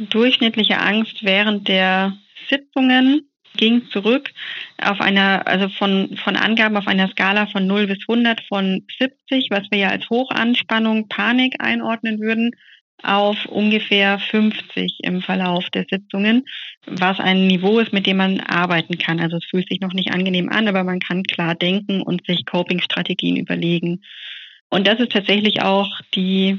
durchschnittliche 0.00 0.78
Angst 0.78 1.22
während 1.22 1.68
der 1.68 2.16
Sitzungen 2.50 3.28
ging 3.56 3.88
zurück 3.90 4.30
auf 4.82 5.00
einer, 5.00 5.46
also 5.46 5.68
von, 5.68 6.16
von 6.16 6.36
Angaben 6.36 6.76
auf 6.76 6.86
einer 6.86 7.08
Skala 7.08 7.46
von 7.46 7.66
0 7.66 7.86
bis 7.86 7.98
100 8.08 8.40
von 8.42 8.84
70, 8.98 9.48
was 9.50 9.64
wir 9.70 9.78
ja 9.78 9.88
als 9.88 10.08
Hochanspannung, 10.10 11.08
Panik 11.08 11.56
einordnen 11.58 12.20
würden, 12.20 12.50
auf 13.02 13.46
ungefähr 13.46 14.18
50 14.18 15.00
im 15.02 15.20
Verlauf 15.20 15.68
der 15.70 15.84
Sitzungen, 15.90 16.44
was 16.86 17.20
ein 17.20 17.46
Niveau 17.46 17.78
ist, 17.78 17.92
mit 17.92 18.06
dem 18.06 18.16
man 18.16 18.40
arbeiten 18.40 18.98
kann. 18.98 19.20
Also 19.20 19.36
es 19.36 19.44
fühlt 19.44 19.68
sich 19.68 19.80
noch 19.80 19.92
nicht 19.92 20.12
angenehm 20.12 20.48
an, 20.48 20.66
aber 20.68 20.82
man 20.82 21.00
kann 21.00 21.22
klar 21.22 21.54
denken 21.54 22.02
und 22.02 22.26
sich 22.26 22.46
Coping-Strategien 22.46 23.36
überlegen. 23.36 24.02
Und 24.68 24.86
das 24.86 24.98
ist 24.98 25.12
tatsächlich 25.12 25.62
auch 25.62 26.00
die 26.14 26.58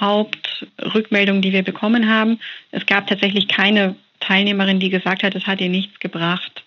Hauptrückmeldung, 0.00 1.42
die 1.42 1.52
wir 1.52 1.62
bekommen 1.62 2.08
haben. 2.08 2.38
Es 2.70 2.86
gab 2.86 3.06
tatsächlich 3.06 3.48
keine 3.48 3.96
Teilnehmerin, 4.20 4.80
die 4.80 4.88
gesagt 4.88 5.22
hat, 5.22 5.34
es 5.34 5.46
hat 5.46 5.60
ihr 5.60 5.68
nichts 5.68 5.98
gebracht. 6.00 6.64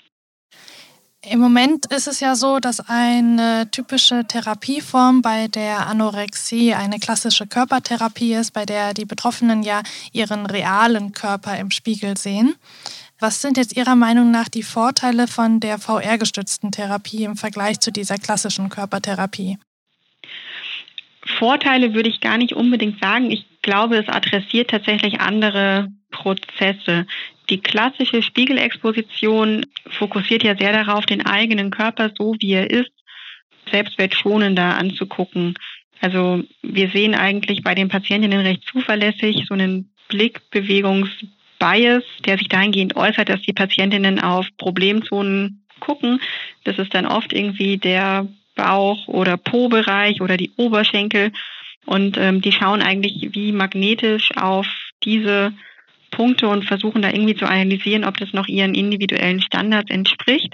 Im 1.32 1.40
Moment 1.40 1.88
ist 1.88 2.08
es 2.08 2.20
ja 2.20 2.36
so, 2.36 2.60
dass 2.60 2.88
eine 2.88 3.70
typische 3.72 4.26
Therapieform 4.28 5.22
bei 5.22 5.48
der 5.48 5.88
Anorexie 5.88 6.74
eine 6.76 7.00
klassische 7.00 7.48
Körpertherapie 7.48 8.34
ist, 8.34 8.52
bei 8.52 8.66
der 8.66 8.94
die 8.94 9.06
Betroffenen 9.06 9.64
ja 9.64 9.82
ihren 10.12 10.46
realen 10.46 11.14
Körper 11.14 11.58
im 11.58 11.72
Spiegel 11.72 12.16
sehen. 12.18 12.56
Was 13.20 13.42
sind 13.42 13.58
jetzt 13.58 13.76
Ihrer 13.76 13.96
Meinung 13.96 14.30
nach 14.30 14.50
die 14.50 14.62
Vorteile 14.62 15.28
von 15.28 15.60
der 15.60 15.80
VR-gestützten 15.80 16.72
Therapie 16.72 17.24
im 17.24 17.38
Vergleich 17.38 17.80
zu 17.80 17.92
dieser 17.92 18.18
klassischen 18.18 18.70
Körpertherapie? 18.70 19.58
Vorteile 21.40 21.94
würde 21.94 22.10
ich 22.10 22.22
gar 22.22 22.38
nicht 22.38 22.54
unbedingt 22.54 23.00
sagen. 23.00 23.32
Ich 23.32 23.46
glaube, 23.62 23.98
es 23.98 24.10
adressiert 24.10 24.70
tatsächlich 24.70 25.22
andere 25.22 25.88
Prozesse. 26.12 27.08
Die 27.50 27.60
klassische 27.60 28.22
Spiegelexposition 28.22 29.66
fokussiert 29.88 30.44
ja 30.44 30.56
sehr 30.58 30.74
darauf, 30.74 31.06
den 31.06 31.26
eigenen 31.26 31.72
Körper 31.72 32.12
so 32.18 32.36
wie 32.40 32.54
er 32.54 32.70
ist, 32.70 32.92
selbstwertschonender 33.72 34.78
anzugucken. 34.78 35.56
Also 36.02 36.44
wir 36.62 36.90
sehen 36.90 37.16
eigentlich 37.16 37.64
bei 37.64 37.76
den 37.76 37.90
Patientinnen 37.90 38.42
recht 38.42 38.64
zuverlässig 38.66 39.46
so 39.48 39.54
einen 39.54 39.92
Blickbewegungsbias, 40.10 42.04
der 42.26 42.38
sich 42.38 42.48
dahingehend 42.48 42.96
äußert, 42.96 43.30
dass 43.30 43.42
die 43.42 43.54
Patientinnen 43.54 44.20
auf 44.20 44.48
Problemzonen 44.58 45.66
gucken. 45.80 46.22
Das 46.64 46.78
ist 46.78 46.94
dann 46.94 47.06
oft 47.06 47.34
irgendwie 47.34 47.78
der 47.78 48.28
Bauch- 48.56 49.08
oder 49.08 49.38
Po-Bereich 49.38 50.22
oder 50.22 50.38
die 50.38 50.52
Oberschenkel. 50.58 51.32
Und 51.86 52.18
ähm, 52.18 52.42
die 52.42 52.52
schauen 52.52 52.82
eigentlich 52.82 53.30
wie 53.34 53.52
magnetisch 53.52 54.32
auf 54.36 54.68
diese 55.04 55.54
Punkte 56.16 56.48
und 56.48 56.66
versuchen 56.66 57.02
da 57.02 57.10
irgendwie 57.10 57.36
zu 57.36 57.46
analysieren, 57.46 58.06
ob 58.06 58.18
das 58.18 58.32
noch 58.32 58.48
ihren 58.48 58.74
individuellen 58.74 59.42
Standards 59.42 59.92
entspricht. 59.92 60.54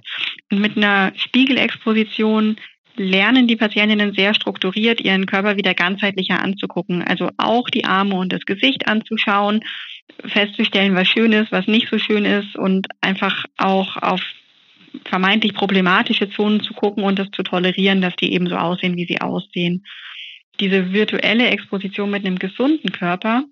Und 0.52 0.60
mit 0.60 0.76
einer 0.76 1.14
Spiegelexposition 1.16 2.58
lernen 2.98 3.48
die 3.48 3.56
Patientinnen 3.56 4.14
sehr 4.14 4.34
strukturiert, 4.34 5.00
ihren 5.02 5.26
Körper 5.26 5.58
wieder 5.58 5.74
ganzheitlicher 5.74 6.42
anzugucken. 6.42 7.04
Also 7.04 7.30
auch 7.38 7.70
die 7.70 7.86
Arme 7.86 8.16
und 8.16 8.34
das 8.34 8.46
Gesicht 8.46 8.88
anzuschauen, 8.88 9.62
festzustellen, 10.26 10.96
was 10.96 11.08
schön 11.08 11.32
ist, 11.32 11.52
was 11.52 11.68
nicht 11.68 11.88
so 11.90 12.00
schön 12.00 12.26
ist 12.26 12.56
und 12.56 12.88
einfach 13.00 13.46
auch 13.58 13.98
auf 13.98 14.22
vermeintlich 15.06 15.54
problematische 15.54 16.30
Zonen 16.30 16.62
zu 16.62 16.74
gucken 16.74 17.04
und 17.04 17.18
das 17.18 17.30
zu 17.32 17.44
tolerieren, 17.44 18.02
dass 18.02 18.16
die 18.16 18.34
eben 18.34 18.48
so 18.48 18.56
aussehen, 18.56 18.98
wie 18.98 19.06
sie 19.06 19.22
aussehen. 19.22 19.86
Diese 20.60 20.92
virtuelle 20.92 21.48
Exposition 21.48 22.12
mit 22.12 22.26
einem 22.26 22.40
gesunden 22.40 22.92
Körper 22.92 23.46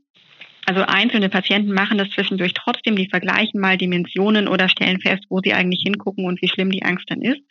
also 0.65 0.81
einzelne 0.81 1.29
Patienten 1.29 1.73
machen 1.73 1.97
das 1.97 2.09
zwischendurch 2.11 2.53
trotzdem, 2.53 2.95
die 2.95 3.09
vergleichen 3.09 3.59
mal 3.59 3.77
Dimensionen 3.77 4.47
oder 4.47 4.69
stellen 4.69 5.01
fest, 5.01 5.25
wo 5.29 5.39
sie 5.43 5.53
eigentlich 5.53 5.81
hingucken 5.83 6.25
und 6.25 6.41
wie 6.41 6.47
schlimm 6.47 6.71
die 6.71 6.83
Angst 6.83 7.05
dann 7.09 7.21
ist. 7.21 7.41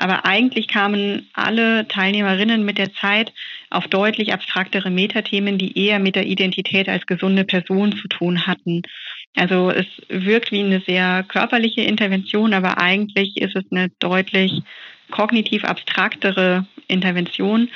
Aber 0.00 0.24
eigentlich 0.24 0.68
kamen 0.68 1.28
alle 1.32 1.88
Teilnehmerinnen 1.88 2.64
mit 2.64 2.78
der 2.78 2.92
Zeit 2.92 3.32
auf 3.68 3.88
deutlich 3.88 4.32
abstraktere 4.32 4.90
Metathemen, 4.90 5.58
die 5.58 5.76
eher 5.76 5.98
mit 5.98 6.14
der 6.14 6.26
Identität 6.26 6.88
als 6.88 7.06
gesunde 7.06 7.44
Person 7.44 7.92
zu 7.92 8.06
tun 8.06 8.46
hatten. 8.46 8.82
Also 9.34 9.70
es 9.70 9.86
wirkt 10.08 10.52
wie 10.52 10.60
eine 10.60 10.80
sehr 10.80 11.24
körperliche 11.26 11.82
Intervention, 11.82 12.54
aber 12.54 12.78
eigentlich 12.78 13.36
ist 13.36 13.56
es 13.56 13.64
eine 13.70 13.90
deutlich 13.98 14.62
kognitiv 15.10 15.64
abstraktere 15.64 16.66
Intervention, 16.86 17.68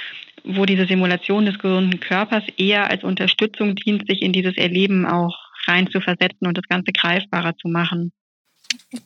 wo 0.45 0.67
diese 0.67 0.87
Simulation 0.87 1.47
des 1.47 1.59
gesunden 1.59 2.01
Körpers 2.01 2.45
eher 2.57 2.91
als 2.91 3.05
Unterstützung 3.05 3.75
dient, 3.75 4.07
sich 4.09 4.23
in 4.23 4.33
dieses 4.33 4.57
Erleben 4.57 5.07
auch 5.07 5.37
rein 5.67 5.89
zu 5.89 6.01
versetzen 6.01 6.47
und 6.47 6.59
das 6.59 6.69
Ganze 6.69 6.93
greifbarer 6.93 7.57
zu 7.57 7.69
machen. 7.69 8.13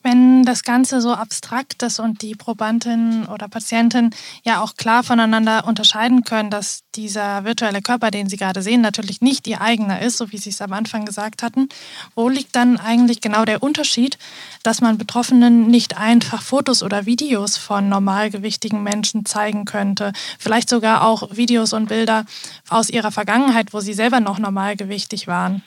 Wenn 0.03 0.43
das 0.43 0.63
Ganze 0.63 1.01
so 1.01 1.13
abstrakt 1.13 1.81
ist 1.83 1.99
und 1.99 2.21
die 2.21 2.35
Probandin 2.35 3.25
oder 3.25 3.47
Patientin 3.47 4.11
ja 4.43 4.61
auch 4.61 4.75
klar 4.75 5.03
voneinander 5.03 5.65
unterscheiden 5.65 6.23
können, 6.23 6.49
dass 6.49 6.83
dieser 6.95 7.43
virtuelle 7.43 7.81
Körper, 7.81 8.11
den 8.11 8.27
Sie 8.27 8.37
gerade 8.37 8.61
sehen, 8.61 8.81
natürlich 8.81 9.21
nicht 9.21 9.47
ihr 9.47 9.61
eigener 9.61 10.01
ist, 10.01 10.17
so 10.17 10.31
wie 10.31 10.37
Sie 10.37 10.49
es 10.49 10.61
am 10.61 10.73
Anfang 10.73 11.05
gesagt 11.05 11.43
hatten, 11.43 11.69
wo 12.15 12.27
liegt 12.27 12.55
dann 12.55 12.77
eigentlich 12.77 13.21
genau 13.21 13.45
der 13.45 13.63
Unterschied, 13.63 14.17
dass 14.63 14.81
man 14.81 14.97
Betroffenen 14.97 15.67
nicht 15.67 15.97
einfach 15.97 16.41
Fotos 16.41 16.83
oder 16.83 17.05
Videos 17.05 17.57
von 17.57 17.87
normalgewichtigen 17.87 18.83
Menschen 18.83 19.25
zeigen 19.25 19.65
könnte, 19.65 20.11
vielleicht 20.39 20.69
sogar 20.69 21.05
auch 21.05 21.35
Videos 21.35 21.73
und 21.73 21.87
Bilder 21.87 22.25
aus 22.69 22.89
ihrer 22.89 23.11
Vergangenheit, 23.11 23.73
wo 23.73 23.79
sie 23.79 23.93
selber 23.93 24.19
noch 24.19 24.39
normalgewichtig 24.39 25.27
waren? 25.27 25.61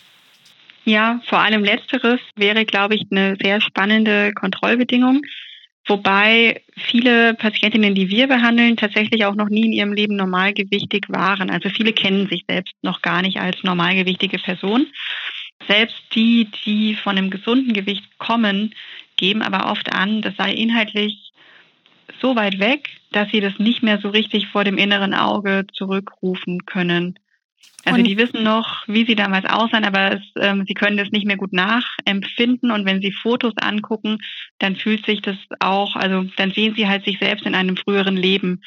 Ja, 0.85 1.21
vor 1.27 1.39
allem 1.39 1.63
letzteres 1.63 2.21
wäre, 2.37 2.65
glaube 2.65 2.95
ich, 2.95 3.07
eine 3.11 3.37
sehr 3.41 3.61
spannende 3.61 4.33
Kontrollbedingung. 4.33 5.23
Wobei 5.87 6.63
viele 6.77 7.35
Patientinnen, 7.35 7.95
die 7.95 8.11
wir 8.11 8.29
behandeln, 8.29 8.77
tatsächlich 8.77 9.25
auch 9.25 9.35
noch 9.35 9.49
nie 9.49 9.67
in 9.67 9.73
ihrem 9.73 9.93
Leben 9.93 10.17
normalgewichtig 10.17 11.07
waren. 11.09 11.51
Also 11.51 11.69
viele 11.69 11.93
kennen 11.93 12.29
sich 12.29 12.45
selbst 12.49 12.75
noch 12.83 13.03
gar 13.03 13.23
nicht 13.23 13.41
als 13.41 13.63
normalgewichtige 13.63 14.39
Person. 14.39 14.87
Selbst 15.67 16.03
die, 16.15 16.49
die 16.65 16.95
von 16.95 17.17
einem 17.17 17.31
gesunden 17.31 17.73
Gewicht 17.73 18.19
kommen, 18.19 18.75
geben 19.17 19.43
aber 19.43 19.71
oft 19.71 19.93
an, 19.93 20.23
das 20.23 20.37
sei 20.37 20.53
inhaltlich 20.53 21.33
so 22.21 22.37
weit 22.37 22.59
weg, 22.59 22.89
dass 23.13 23.31
sie 23.31 23.41
das 23.41 23.59
nicht 23.59 23.83
mehr 23.83 23.99
so 23.99 24.09
richtig 24.11 24.47
vor 24.49 24.65
dem 24.65 24.79
inneren 24.79 25.15
Auge 25.15 25.67
zurückrufen 25.73 26.67
können. 26.67 27.19
Also 27.85 27.99
und 27.99 28.05
die 28.05 28.19
wissen 28.19 28.43
noch, 28.43 28.87
wie 28.89 29.07
sie 29.07 29.15
damals 29.15 29.47
aussahen, 29.47 29.85
aber 29.85 30.13
es, 30.13 30.23
ähm, 30.39 30.65
sie 30.67 30.75
können 30.75 30.97
das 30.97 31.11
nicht 31.11 31.27
mehr 31.27 31.37
gut 31.37 31.53
nachempfinden. 31.53 32.71
Und 32.71 32.85
wenn 32.85 33.01
sie 33.01 33.13
Fotos 33.13 33.55
angucken, 33.57 34.19
dann 34.59 34.77
fühlt 34.77 35.07
sich 35.07 35.23
das 35.23 35.37
auch, 35.61 35.97
also 35.97 36.25
dann 36.37 36.51
sehen 36.51 36.75
sie 36.77 36.89
halt 36.89 37.05
sich 37.05 37.19
selbst 37.19 37.47
in 37.47 37.55
einem 37.55 37.77
früheren 37.77 38.17
Leben. 38.17 38.63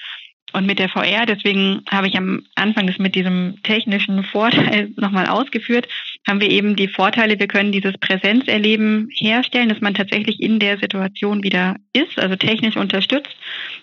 Und 0.51 0.67
mit 0.67 0.77
der 0.77 0.89
VR, 0.89 1.25
deswegen 1.25 1.81
habe 1.89 2.07
ich 2.07 2.15
am 2.15 2.43
Anfang 2.53 2.85
das 2.85 2.99
mit 2.99 3.15
diesem 3.15 3.55
technischen 3.63 4.23
Vorteil 4.23 4.91
nochmal 4.97 5.27
ausgeführt, 5.27 5.87
haben 6.27 6.41
wir 6.41 6.49
eben 6.49 6.75
die 6.75 6.87
Vorteile, 6.87 7.39
wir 7.39 7.47
können 7.47 7.71
dieses 7.71 7.97
Präsenzerleben 7.97 9.09
herstellen, 9.11 9.69
dass 9.69 9.81
man 9.81 9.95
tatsächlich 9.95 10.39
in 10.39 10.59
der 10.59 10.77
Situation 10.77 11.43
wieder 11.43 11.77
ist, 11.91 12.19
also 12.19 12.35
technisch 12.35 12.77
unterstützt 12.77 13.35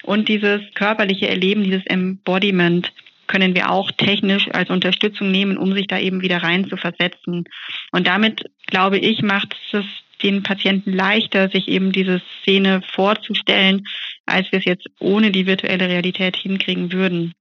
und 0.04 0.28
dieses 0.28 0.60
körperliche 0.74 1.28
Erleben, 1.28 1.64
dieses 1.64 1.84
Embodiment 1.86 2.92
können 3.30 3.54
wir 3.54 3.70
auch 3.70 3.92
technisch 3.92 4.48
als 4.52 4.70
Unterstützung 4.70 5.30
nehmen, 5.30 5.56
um 5.56 5.72
sich 5.72 5.86
da 5.86 5.98
eben 5.98 6.20
wieder 6.20 6.42
rein 6.42 6.68
zu 6.68 6.76
versetzen. 6.76 7.44
Und 7.92 8.06
damit, 8.08 8.50
glaube 8.66 8.98
ich, 8.98 9.22
macht 9.22 9.54
es 9.72 9.84
den 10.22 10.42
Patienten 10.42 10.92
leichter, 10.92 11.48
sich 11.48 11.68
eben 11.68 11.92
diese 11.92 12.20
Szene 12.42 12.82
vorzustellen, 12.92 13.86
als 14.26 14.50
wir 14.50 14.58
es 14.58 14.64
jetzt 14.64 14.86
ohne 14.98 15.30
die 15.30 15.46
virtuelle 15.46 15.88
Realität 15.88 16.36
hinkriegen 16.36 16.92
würden. 16.92 17.32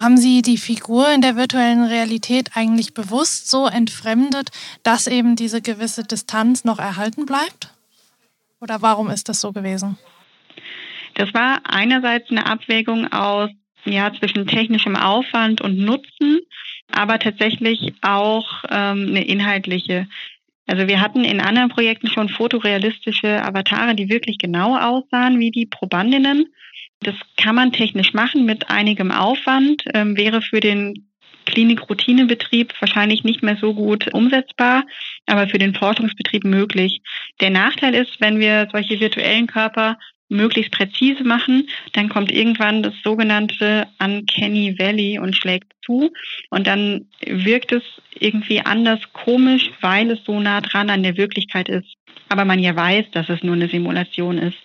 Haben 0.00 0.16
Sie 0.16 0.40
die 0.40 0.58
Figur 0.58 1.12
in 1.12 1.20
der 1.20 1.36
virtuellen 1.36 1.84
Realität 1.84 2.50
eigentlich 2.54 2.94
bewusst 2.94 3.50
so 3.50 3.66
entfremdet, 3.66 4.50
dass 4.82 5.06
eben 5.06 5.36
diese 5.36 5.60
gewisse 5.60 6.02
Distanz 6.02 6.64
noch 6.64 6.78
erhalten 6.78 7.26
bleibt? 7.26 7.74
Oder 8.60 8.80
warum 8.80 9.10
ist 9.10 9.28
das 9.28 9.40
so 9.40 9.52
gewesen? 9.52 9.98
Das 11.14 11.32
war 11.34 11.60
einerseits 11.64 12.30
eine 12.30 12.46
Abwägung 12.46 13.12
aus 13.12 13.50
ja, 13.92 14.12
zwischen 14.12 14.46
technischem 14.46 14.96
Aufwand 14.96 15.60
und 15.60 15.78
Nutzen, 15.78 16.40
aber 16.90 17.18
tatsächlich 17.18 17.94
auch 18.02 18.64
ähm, 18.70 19.08
eine 19.08 19.24
inhaltliche. 19.24 20.06
Also 20.66 20.88
wir 20.88 21.00
hatten 21.00 21.24
in 21.24 21.40
anderen 21.40 21.68
Projekten 21.68 22.08
schon 22.08 22.28
fotorealistische 22.28 23.42
Avatare, 23.42 23.94
die 23.94 24.08
wirklich 24.08 24.38
genau 24.38 24.76
aussahen 24.76 25.38
wie 25.38 25.50
die 25.50 25.66
Probandinnen. 25.66 26.46
Das 27.00 27.14
kann 27.36 27.54
man 27.54 27.72
technisch 27.72 28.14
machen 28.14 28.44
mit 28.44 28.70
einigem 28.70 29.12
Aufwand, 29.12 29.84
ähm, 29.94 30.16
wäre 30.16 30.42
für 30.42 30.60
den 30.60 31.06
Klinikroutinebetrieb 31.46 32.74
wahrscheinlich 32.80 33.22
nicht 33.22 33.42
mehr 33.42 33.56
so 33.56 33.72
gut 33.72 34.12
umsetzbar, 34.12 34.84
aber 35.26 35.48
für 35.48 35.58
den 35.58 35.74
Forschungsbetrieb 35.74 36.44
möglich. 36.44 37.00
Der 37.40 37.50
Nachteil 37.50 37.94
ist, 37.94 38.20
wenn 38.20 38.40
wir 38.40 38.68
solche 38.72 38.98
virtuellen 38.98 39.46
Körper 39.46 39.98
möglichst 40.28 40.72
präzise 40.72 41.24
machen, 41.24 41.68
dann 41.92 42.08
kommt 42.08 42.32
irgendwann 42.32 42.82
das 42.82 42.94
sogenannte 43.02 43.86
Uncanny 43.98 44.78
Valley 44.78 45.18
und 45.18 45.36
schlägt 45.36 45.72
zu 45.84 46.12
und 46.50 46.66
dann 46.66 47.06
wirkt 47.24 47.72
es 47.72 47.82
irgendwie 48.18 48.60
anders 48.60 49.00
komisch, 49.12 49.70
weil 49.80 50.10
es 50.10 50.24
so 50.24 50.40
nah 50.40 50.60
dran 50.60 50.90
an 50.90 51.02
der 51.02 51.16
Wirklichkeit 51.16 51.68
ist. 51.68 51.94
Aber 52.28 52.44
man 52.44 52.58
ja 52.58 52.74
weiß, 52.74 53.06
dass 53.12 53.28
es 53.28 53.42
nur 53.42 53.54
eine 53.54 53.68
Simulation 53.68 54.38
ist. 54.38 54.58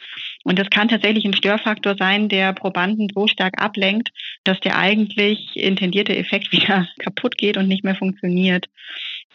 Und 0.43 0.57
das 0.57 0.69
kann 0.71 0.87
tatsächlich 0.87 1.25
ein 1.25 1.35
Störfaktor 1.35 1.95
sein, 1.95 2.27
der 2.27 2.53
Probanden 2.53 3.07
so 3.13 3.27
stark 3.27 3.61
ablenkt, 3.61 4.09
dass 4.43 4.59
der 4.61 4.77
eigentlich 4.77 5.55
intendierte 5.55 6.15
Effekt 6.15 6.51
wieder 6.51 6.87
kaputt 6.99 7.37
geht 7.37 7.57
und 7.57 7.67
nicht 7.67 7.83
mehr 7.83 7.95
funktioniert. 7.95 8.65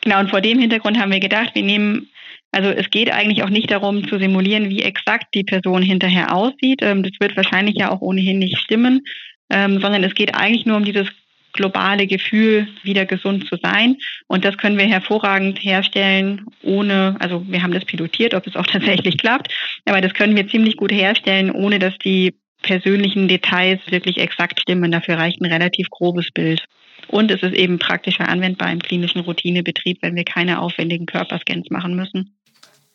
Genau, 0.00 0.20
und 0.20 0.30
vor 0.30 0.40
dem 0.40 0.58
Hintergrund 0.58 0.98
haben 0.98 1.12
wir 1.12 1.20
gedacht, 1.20 1.54
wir 1.54 1.62
nehmen, 1.62 2.08
also 2.52 2.70
es 2.70 2.90
geht 2.90 3.10
eigentlich 3.10 3.42
auch 3.42 3.50
nicht 3.50 3.70
darum 3.70 4.08
zu 4.08 4.18
simulieren, 4.18 4.70
wie 4.70 4.82
exakt 4.82 5.34
die 5.34 5.44
Person 5.44 5.82
hinterher 5.82 6.34
aussieht. 6.34 6.80
Ähm, 6.82 7.02
das 7.02 7.12
wird 7.20 7.36
wahrscheinlich 7.36 7.76
ja 7.76 7.90
auch 7.90 8.00
ohnehin 8.00 8.38
nicht 8.38 8.58
stimmen, 8.58 9.02
ähm, 9.50 9.80
sondern 9.80 10.04
es 10.04 10.14
geht 10.14 10.34
eigentlich 10.34 10.66
nur 10.66 10.76
um 10.76 10.84
dieses 10.84 11.08
globale 11.56 12.06
Gefühl, 12.06 12.68
wieder 12.82 13.06
gesund 13.06 13.48
zu 13.48 13.56
sein. 13.62 13.96
Und 14.28 14.44
das 14.44 14.56
können 14.58 14.78
wir 14.78 14.86
hervorragend 14.86 15.58
herstellen, 15.62 16.44
ohne, 16.62 17.16
also 17.18 17.44
wir 17.48 17.62
haben 17.62 17.72
das 17.72 17.84
pilotiert, 17.84 18.34
ob 18.34 18.46
es 18.46 18.56
auch 18.56 18.66
tatsächlich 18.72 19.18
klappt, 19.18 19.52
aber 19.84 20.00
das 20.00 20.14
können 20.14 20.36
wir 20.36 20.48
ziemlich 20.48 20.76
gut 20.76 20.92
herstellen, 20.92 21.50
ohne 21.50 21.78
dass 21.78 21.96
die 21.98 22.34
persönlichen 22.62 23.28
Details 23.28 23.80
wirklich 23.90 24.18
exakt 24.18 24.60
stimmen. 24.60 24.90
Dafür 24.90 25.18
reicht 25.18 25.40
ein 25.40 25.52
relativ 25.52 25.90
grobes 25.90 26.30
Bild. 26.32 26.64
Und 27.08 27.30
es 27.30 27.42
ist 27.42 27.54
eben 27.54 27.78
praktischer 27.78 28.28
anwendbar 28.28 28.72
im 28.72 28.80
klinischen 28.80 29.20
Routinebetrieb, 29.20 29.98
wenn 30.02 30.16
wir 30.16 30.24
keine 30.24 30.60
aufwendigen 30.60 31.06
Körperscans 31.06 31.70
machen 31.70 31.94
müssen. 31.94 32.36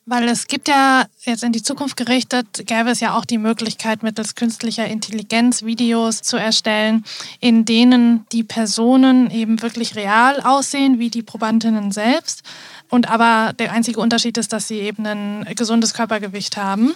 Weil 0.06 0.28
es 0.28 0.48
gibt 0.48 0.68
ja 0.68 1.06
jetzt 1.26 1.44
in 1.44 1.52
die 1.52 1.62
Zukunft 1.62 1.96
gerichtet, 1.96 2.64
gäbe 2.66 2.90
es 2.90 3.00
ja 3.00 3.16
auch 3.16 3.24
die 3.24 3.38
Möglichkeit, 3.38 4.02
mittels 4.02 4.34
künstlicher 4.34 4.88
Intelligenz 4.88 5.64
Videos 5.64 6.24
zu 6.24 6.38
erstellen, 6.38 7.06
in 7.40 7.66
denen 7.66 8.26
die 8.32 8.44
Personen 8.44 9.30
eben 9.30 9.62
wirklich 9.62 9.96
real 9.96 10.42
aussehen, 10.42 10.98
wie 10.98 11.12
die 11.12 11.22
Probandinnen 11.22 11.92
selbst. 11.92 12.42
Und 12.90 13.10
aber 13.10 13.54
der 13.54 13.72
einzige 13.72 14.00
Unterschied 14.00 14.38
ist, 14.40 14.52
dass 14.52 14.68
sie 14.68 14.80
eben 14.80 15.06
ein 15.06 15.46
gesundes 15.56 15.94
Körpergewicht 15.94 16.58
haben 16.58 16.94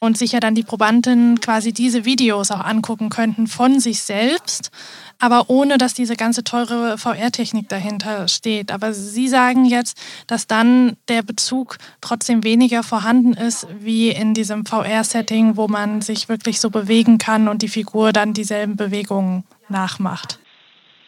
und 0.00 0.16
sich 0.16 0.32
ja 0.32 0.40
dann 0.40 0.54
die 0.54 0.62
Probandinnen 0.62 1.40
quasi 1.40 1.72
diese 1.72 2.04
Videos 2.04 2.50
auch 2.50 2.64
angucken 2.64 3.08
könnten 3.08 3.46
von 3.46 3.80
sich 3.80 4.02
selbst 4.02 4.70
aber 5.18 5.50
ohne 5.50 5.78
dass 5.78 5.94
diese 5.94 6.16
ganze 6.16 6.44
teure 6.44 6.96
VR-Technik 6.96 7.68
dahinter 7.68 8.28
steht. 8.28 8.70
Aber 8.70 8.92
Sie 8.92 9.28
sagen 9.28 9.64
jetzt, 9.64 10.00
dass 10.26 10.46
dann 10.46 10.96
der 11.08 11.22
Bezug 11.22 11.78
trotzdem 12.00 12.44
weniger 12.44 12.82
vorhanden 12.82 13.32
ist 13.32 13.66
wie 13.80 14.10
in 14.10 14.34
diesem 14.34 14.64
VR-Setting, 14.64 15.56
wo 15.56 15.66
man 15.66 16.00
sich 16.00 16.28
wirklich 16.28 16.60
so 16.60 16.70
bewegen 16.70 17.18
kann 17.18 17.48
und 17.48 17.62
die 17.62 17.68
Figur 17.68 18.12
dann 18.12 18.32
dieselben 18.32 18.76
Bewegungen 18.76 19.44
nachmacht. 19.68 20.38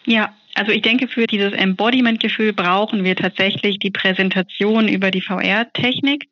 Ja, 0.06 0.34
also 0.54 0.72
ich 0.72 0.82
denke, 0.82 1.06
für 1.06 1.26
dieses 1.26 1.52
Embodiment-Gefühl 1.52 2.52
brauchen 2.52 3.04
wir 3.04 3.14
tatsächlich 3.14 3.78
die 3.78 3.92
Präsentation 3.92 4.88
über 4.88 5.12
die 5.12 5.20
VR-Technik. 5.20 6.28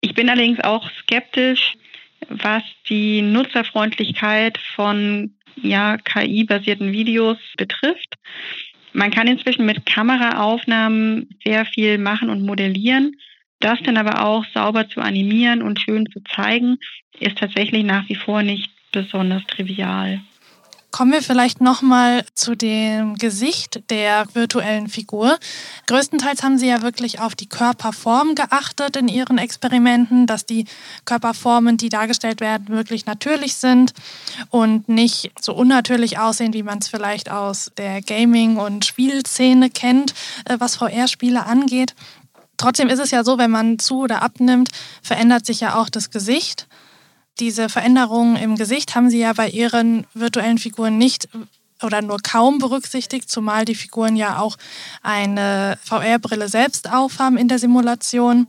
Ich 0.00 0.14
bin 0.14 0.28
allerdings 0.28 0.60
auch 0.60 0.90
skeptisch, 1.02 1.74
was 2.28 2.62
die 2.88 3.22
Nutzerfreundlichkeit 3.22 4.58
von 4.74 5.34
ja, 5.56 5.96
KI-basierten 5.98 6.92
Videos 6.92 7.38
betrifft. 7.56 8.14
Man 8.92 9.10
kann 9.10 9.28
inzwischen 9.28 9.66
mit 9.66 9.86
Kameraaufnahmen 9.86 11.28
sehr 11.44 11.64
viel 11.64 11.98
machen 11.98 12.30
und 12.30 12.42
modellieren. 12.42 13.16
Das 13.60 13.78
dann 13.82 13.98
aber 13.98 14.24
auch 14.24 14.44
sauber 14.54 14.88
zu 14.88 15.00
animieren 15.00 15.62
und 15.62 15.80
schön 15.80 16.06
zu 16.10 16.20
zeigen, 16.34 16.78
ist 17.18 17.38
tatsächlich 17.38 17.84
nach 17.84 18.08
wie 18.08 18.14
vor 18.14 18.42
nicht 18.42 18.70
besonders 18.90 19.44
trivial. 19.46 20.20
Kommen 20.90 21.12
wir 21.12 21.22
vielleicht 21.22 21.60
nochmal 21.60 22.24
zu 22.34 22.56
dem 22.56 23.14
Gesicht 23.14 23.88
der 23.90 24.26
virtuellen 24.34 24.88
Figur. 24.88 25.38
Größtenteils 25.86 26.42
haben 26.42 26.58
Sie 26.58 26.66
ja 26.66 26.82
wirklich 26.82 27.20
auf 27.20 27.36
die 27.36 27.48
Körperform 27.48 28.34
geachtet 28.34 28.96
in 28.96 29.06
Ihren 29.06 29.38
Experimenten, 29.38 30.26
dass 30.26 30.46
die 30.46 30.64
Körperformen, 31.04 31.76
die 31.76 31.90
dargestellt 31.90 32.40
werden, 32.40 32.68
wirklich 32.68 33.06
natürlich 33.06 33.54
sind 33.54 33.92
und 34.48 34.88
nicht 34.88 35.30
so 35.40 35.54
unnatürlich 35.54 36.18
aussehen, 36.18 36.54
wie 36.54 36.64
man 36.64 36.78
es 36.78 36.88
vielleicht 36.88 37.30
aus 37.30 37.70
der 37.78 38.02
Gaming- 38.02 38.56
und 38.56 38.84
Spielszene 38.84 39.70
kennt, 39.70 40.12
äh, 40.46 40.56
was 40.58 40.76
VR-Spiele 40.76 41.46
angeht. 41.46 41.94
Trotzdem 42.56 42.88
ist 42.88 42.98
es 42.98 43.12
ja 43.12 43.22
so, 43.22 43.38
wenn 43.38 43.50
man 43.50 43.78
zu 43.78 44.00
oder 44.00 44.22
abnimmt, 44.22 44.70
verändert 45.02 45.46
sich 45.46 45.60
ja 45.60 45.76
auch 45.76 45.88
das 45.88 46.10
Gesicht 46.10 46.66
diese 47.40 47.68
Veränderungen 47.68 48.36
im 48.36 48.56
Gesicht 48.56 48.94
haben 48.94 49.10
Sie 49.10 49.20
ja 49.20 49.32
bei 49.32 49.48
Ihren 49.48 50.06
virtuellen 50.14 50.58
Figuren 50.58 50.98
nicht 50.98 51.28
oder 51.82 52.02
nur 52.02 52.18
kaum 52.18 52.58
berücksichtigt, 52.58 53.30
zumal 53.30 53.64
die 53.64 53.74
Figuren 53.74 54.16
ja 54.16 54.38
auch 54.38 54.56
eine 55.02 55.78
VR-Brille 55.82 56.48
selbst 56.48 56.92
aufhaben 56.92 57.38
in 57.38 57.48
der 57.48 57.58
Simulation. 57.58 58.46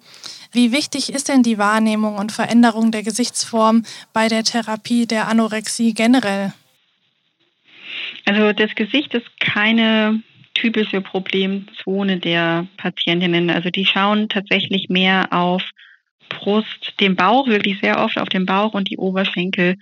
Wie 0.51 0.73
wichtig 0.73 1.13
ist 1.13 1.29
denn 1.29 1.43
die 1.43 1.57
Wahrnehmung 1.57 2.17
und 2.17 2.33
Veränderung 2.33 2.91
der 2.91 3.03
Gesichtsform 3.03 3.83
bei 4.11 4.27
der 4.27 4.43
Therapie 4.43 5.07
der 5.07 5.29
Anorexie 5.29 5.93
generell? 5.93 6.53
Also 8.25 8.51
das 8.51 8.75
Gesicht 8.75 9.13
ist 9.13 9.39
keine 9.39 10.21
typische 10.53 10.99
Problemzone 10.99 12.17
der 12.17 12.67
Patientinnen. 12.75 13.49
Also 13.49 13.69
die 13.69 13.85
schauen 13.85 14.27
tatsächlich 14.27 14.89
mehr 14.89 15.29
auf 15.31 15.63
Brust, 16.39 16.93
den 16.99 17.15
Bauch, 17.15 17.47
wirklich 17.47 17.79
sehr 17.79 18.03
oft 18.03 18.17
auf 18.17 18.29
den 18.29 18.45
Bauch 18.45 18.73
und 18.73 18.89
die 18.89 18.97
Oberschenkel. 18.97 19.77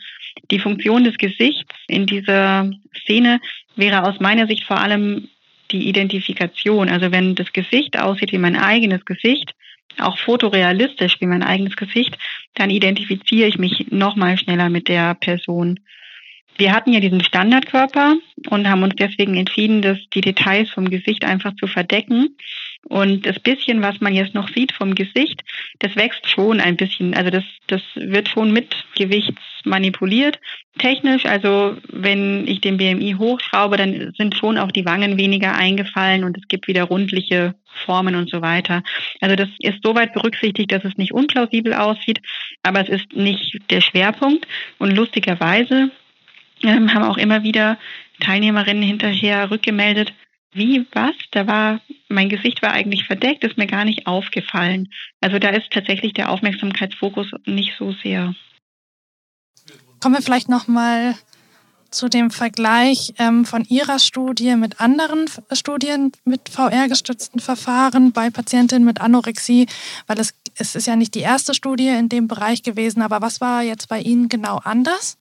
Die 0.52 0.60
Funktion 0.60 1.04
des 1.04 1.18
Gesichts 1.18 1.76
in 1.88 2.06
dieser 2.06 2.70
Szene 3.02 3.40
wäre 3.76 4.04
aus 4.04 4.20
meiner 4.20 4.48
Sicht 4.48 4.66
vor 4.66 4.80
allem 4.80 5.30
die 5.72 5.88
Identifikation. 5.88 6.90
Also 6.90 7.12
wenn 7.12 7.36
das 7.36 7.54
Gesicht 7.54 7.98
aussieht 7.98 8.32
wie 8.32 8.38
mein 8.38 8.56
eigenes 8.56 9.06
Gesicht, 9.06 9.54
auch 9.98 10.18
fotorealistisch 10.18 11.18
wie 11.20 11.26
mein 11.26 11.44
eigenes 11.44 11.76
Gesicht, 11.76 12.18
dann 12.56 12.70
identifiziere 12.70 13.48
ich 13.48 13.58
mich 13.58 13.88
noch 13.92 14.16
mal 14.16 14.38
schneller 14.38 14.70
mit 14.70 14.88
der 14.88 15.16
Person. 15.16 15.80
Wir 16.58 16.74
hatten 16.74 16.92
ja 16.92 17.00
diesen 17.00 17.24
Standardkörper 17.24 18.18
und 18.50 18.70
haben 18.70 18.84
uns 18.84 18.96
deswegen 18.98 19.36
entschieden, 19.36 19.82
dass 19.82 19.98
die 20.14 20.22
Details 20.22 20.70
vom 20.70 20.90
Gesicht 20.90 21.24
einfach 21.24 21.56
zu 21.56 21.68
verdecken. 21.68 22.36
Und 22.88 23.26
das 23.26 23.40
bisschen, 23.40 23.82
was 23.82 24.00
man 24.00 24.14
jetzt 24.14 24.34
noch 24.34 24.50
sieht 24.50 24.72
vom 24.72 24.96
Gesicht, 24.96 25.44
das 25.80 25.96
wächst 25.96 26.28
schon 26.28 26.60
ein 26.60 26.78
bisschen. 26.78 27.14
Also 27.14 27.30
das, 27.30 27.44
das 27.68 27.82
wird 27.96 28.30
schon 28.30 28.52
mit 28.52 28.74
Gewichts 28.96 29.42
manipuliert. 29.66 30.40
Technisch, 30.78 31.26
also 31.26 31.78
wenn 31.90 32.48
ich 32.48 32.62
den 32.62 32.78
BMI 32.78 33.16
hochschraube, 33.20 33.78
dann 33.78 34.14
sind 34.18 34.36
schon 34.36 34.58
auch 34.58 34.72
die 34.72 34.86
Wangen 34.86 35.18
weniger 35.18 35.56
eingefallen 35.56 36.24
und 36.24 36.38
es 36.38 36.48
gibt 36.48 36.68
wieder 36.68 36.84
rundliche 36.84 37.56
Formen 37.86 38.16
und 38.16 38.30
so 38.30 38.42
weiter. 38.42 38.82
Also 39.20 39.36
das 39.36 39.50
ist 39.60 39.80
soweit 39.84 40.14
berücksichtigt, 40.14 40.72
dass 40.72 40.86
es 40.86 40.98
nicht 40.98 41.14
unplausibel 41.14 41.74
aussieht, 41.74 42.22
aber 42.64 42.82
es 42.82 42.90
ist 42.90 43.14
nicht 43.14 43.60
der 43.70 43.82
Schwerpunkt. 43.82 44.48
Und 44.78 44.96
lustigerweise 44.96 45.92
ähm, 46.64 46.94
haben 46.94 47.04
auch 47.04 47.18
immer 47.18 47.44
wieder 47.44 47.78
Teilnehmerinnen 48.20 48.84
hinterher 48.84 49.52
rückgemeldet, 49.52 50.14
wie, 50.52 50.86
was? 50.94 51.16
Da 51.32 51.48
war, 51.48 51.82
mein 52.08 52.30
Gesicht 52.30 52.62
war 52.62 52.72
eigentlich 52.72 53.06
verdeckt, 53.06 53.44
ist 53.44 53.58
mir 53.58 53.68
gar 53.68 53.86
nicht 53.86 54.08
aufgefallen. 54.08 54.90
Also 55.22 55.40
da 55.40 55.50
ist 55.50 55.72
tatsächlich 55.72 56.14
der 56.14 56.30
Aufmerksamkeitsfokus 56.30 57.28
nicht 57.46 57.74
so 57.78 57.94
sehr. 58.04 58.34
Kommen 60.00 60.16
wir 60.16 60.22
vielleicht 60.22 60.50
nochmal 60.50 61.16
zu 61.92 62.08
dem 62.08 62.32
Vergleich 62.32 63.14
ähm, 63.18 63.46
von 63.46 63.64
Ihrer 63.66 64.00
Studie 64.00 64.56
mit 64.56 64.80
anderen 64.80 65.26
Studien 65.52 66.12
mit 66.24 66.50
VR-gestützten 66.50 67.40
Verfahren 67.40 68.12
bei 68.12 68.30
Patientinnen 68.30 68.86
mit 68.86 69.02
Anorexie, 69.02 69.68
weil 70.08 70.20
es, 70.20 70.34
es 70.56 70.76
ist 70.76 70.88
ja 70.88 70.96
nicht 70.96 71.16
die 71.16 71.22
erste 71.22 71.54
Studie 71.54 71.88
in 71.88 72.10
dem 72.10 72.28
Bereich 72.28 72.64
gewesen, 72.64 73.02
aber 73.02 73.22
was 73.22 73.42
war 73.42 73.64
jetzt 73.64 73.90
bei 73.90 74.00
Ihnen 74.02 74.30
genau 74.30 74.60
anders? 74.64 75.18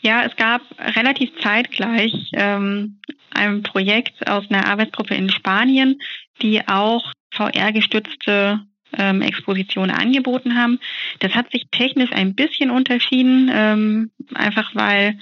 Ja, 0.00 0.24
es 0.24 0.36
gab 0.36 0.62
relativ 0.78 1.30
zeitgleich 1.40 2.30
ähm, 2.32 3.00
ein 3.32 3.62
Projekt 3.62 4.28
aus 4.28 4.44
einer 4.50 4.66
Arbeitsgruppe 4.66 5.14
in 5.14 5.30
Spanien, 5.30 6.00
die 6.42 6.66
auch 6.66 7.12
VR-gestützte 7.32 8.60
ähm, 8.96 9.22
Exposition 9.22 9.90
angeboten 9.90 10.56
haben. 10.56 10.78
Das 11.20 11.34
hat 11.34 11.50
sich 11.50 11.66
technisch 11.70 12.12
ein 12.12 12.34
bisschen 12.34 12.70
unterschieden, 12.70 13.50
ähm, 13.52 14.10
einfach 14.34 14.74
weil 14.74 15.18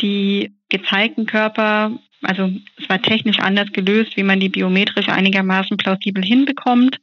die 0.00 0.52
gezeigten 0.68 1.26
Körper, 1.26 1.98
also 2.22 2.50
es 2.76 2.88
war 2.88 3.00
technisch 3.00 3.38
anders 3.38 3.72
gelöst, 3.72 4.16
wie 4.16 4.22
man 4.22 4.40
die 4.40 4.48
biometrisch 4.48 5.08
einigermaßen 5.08 5.76
plausibel 5.76 6.24
hinbekommt. 6.24 6.98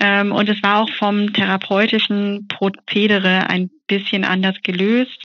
Ähm, 0.00 0.32
und 0.32 0.48
es 0.48 0.62
war 0.62 0.82
auch 0.82 0.90
vom 0.90 1.32
therapeutischen 1.32 2.48
Prozedere 2.48 3.48
ein 3.48 3.70
bisschen 3.98 4.24
anders 4.24 4.56
gelöst. 4.62 5.18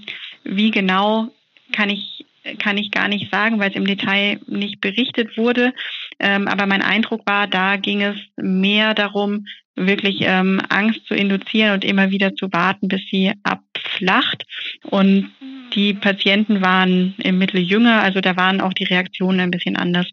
Wie 0.43 0.71
genau 0.71 1.29
kann 1.73 1.89
ich 1.89 2.25
kann 2.59 2.77
ich 2.77 2.91
gar 2.91 3.07
nicht 3.07 3.29
sagen, 3.29 3.59
weil 3.59 3.69
es 3.69 3.75
im 3.75 3.85
Detail 3.85 4.39
nicht 4.47 4.79
berichtet 4.79 5.37
wurde. 5.37 5.73
Ähm, 6.19 6.47
aber 6.47 6.65
mein 6.65 6.81
Eindruck 6.81 7.25
war, 7.25 7.47
da 7.47 7.75
ging 7.75 8.01
es 8.01 8.15
mehr 8.37 8.93
darum, 8.93 9.47
wirklich 9.75 10.19
ähm, 10.21 10.61
Angst 10.69 11.05
zu 11.07 11.13
induzieren 11.13 11.73
und 11.73 11.85
immer 11.85 12.09
wieder 12.09 12.35
zu 12.35 12.51
warten, 12.51 12.87
bis 12.87 13.01
sie 13.11 13.33
abflacht. 13.43 14.45
Und 14.83 15.29
die 15.75 15.93
Patienten 15.93 16.61
waren 16.61 17.15
im 17.17 17.37
Mittel 17.37 17.61
jünger, 17.61 18.01
also 18.01 18.21
da 18.21 18.35
waren 18.37 18.61
auch 18.61 18.73
die 18.73 18.85
Reaktionen 18.85 19.39
ein 19.39 19.51
bisschen 19.51 19.75
anders. 19.75 20.07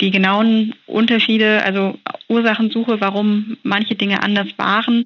Die 0.00 0.10
genauen 0.10 0.74
Unterschiede, 0.86 1.62
also 1.62 1.98
Ursachensuche, 2.28 3.00
warum 3.00 3.56
manche 3.62 3.94
Dinge 3.94 4.22
anders 4.22 4.48
waren, 4.56 5.04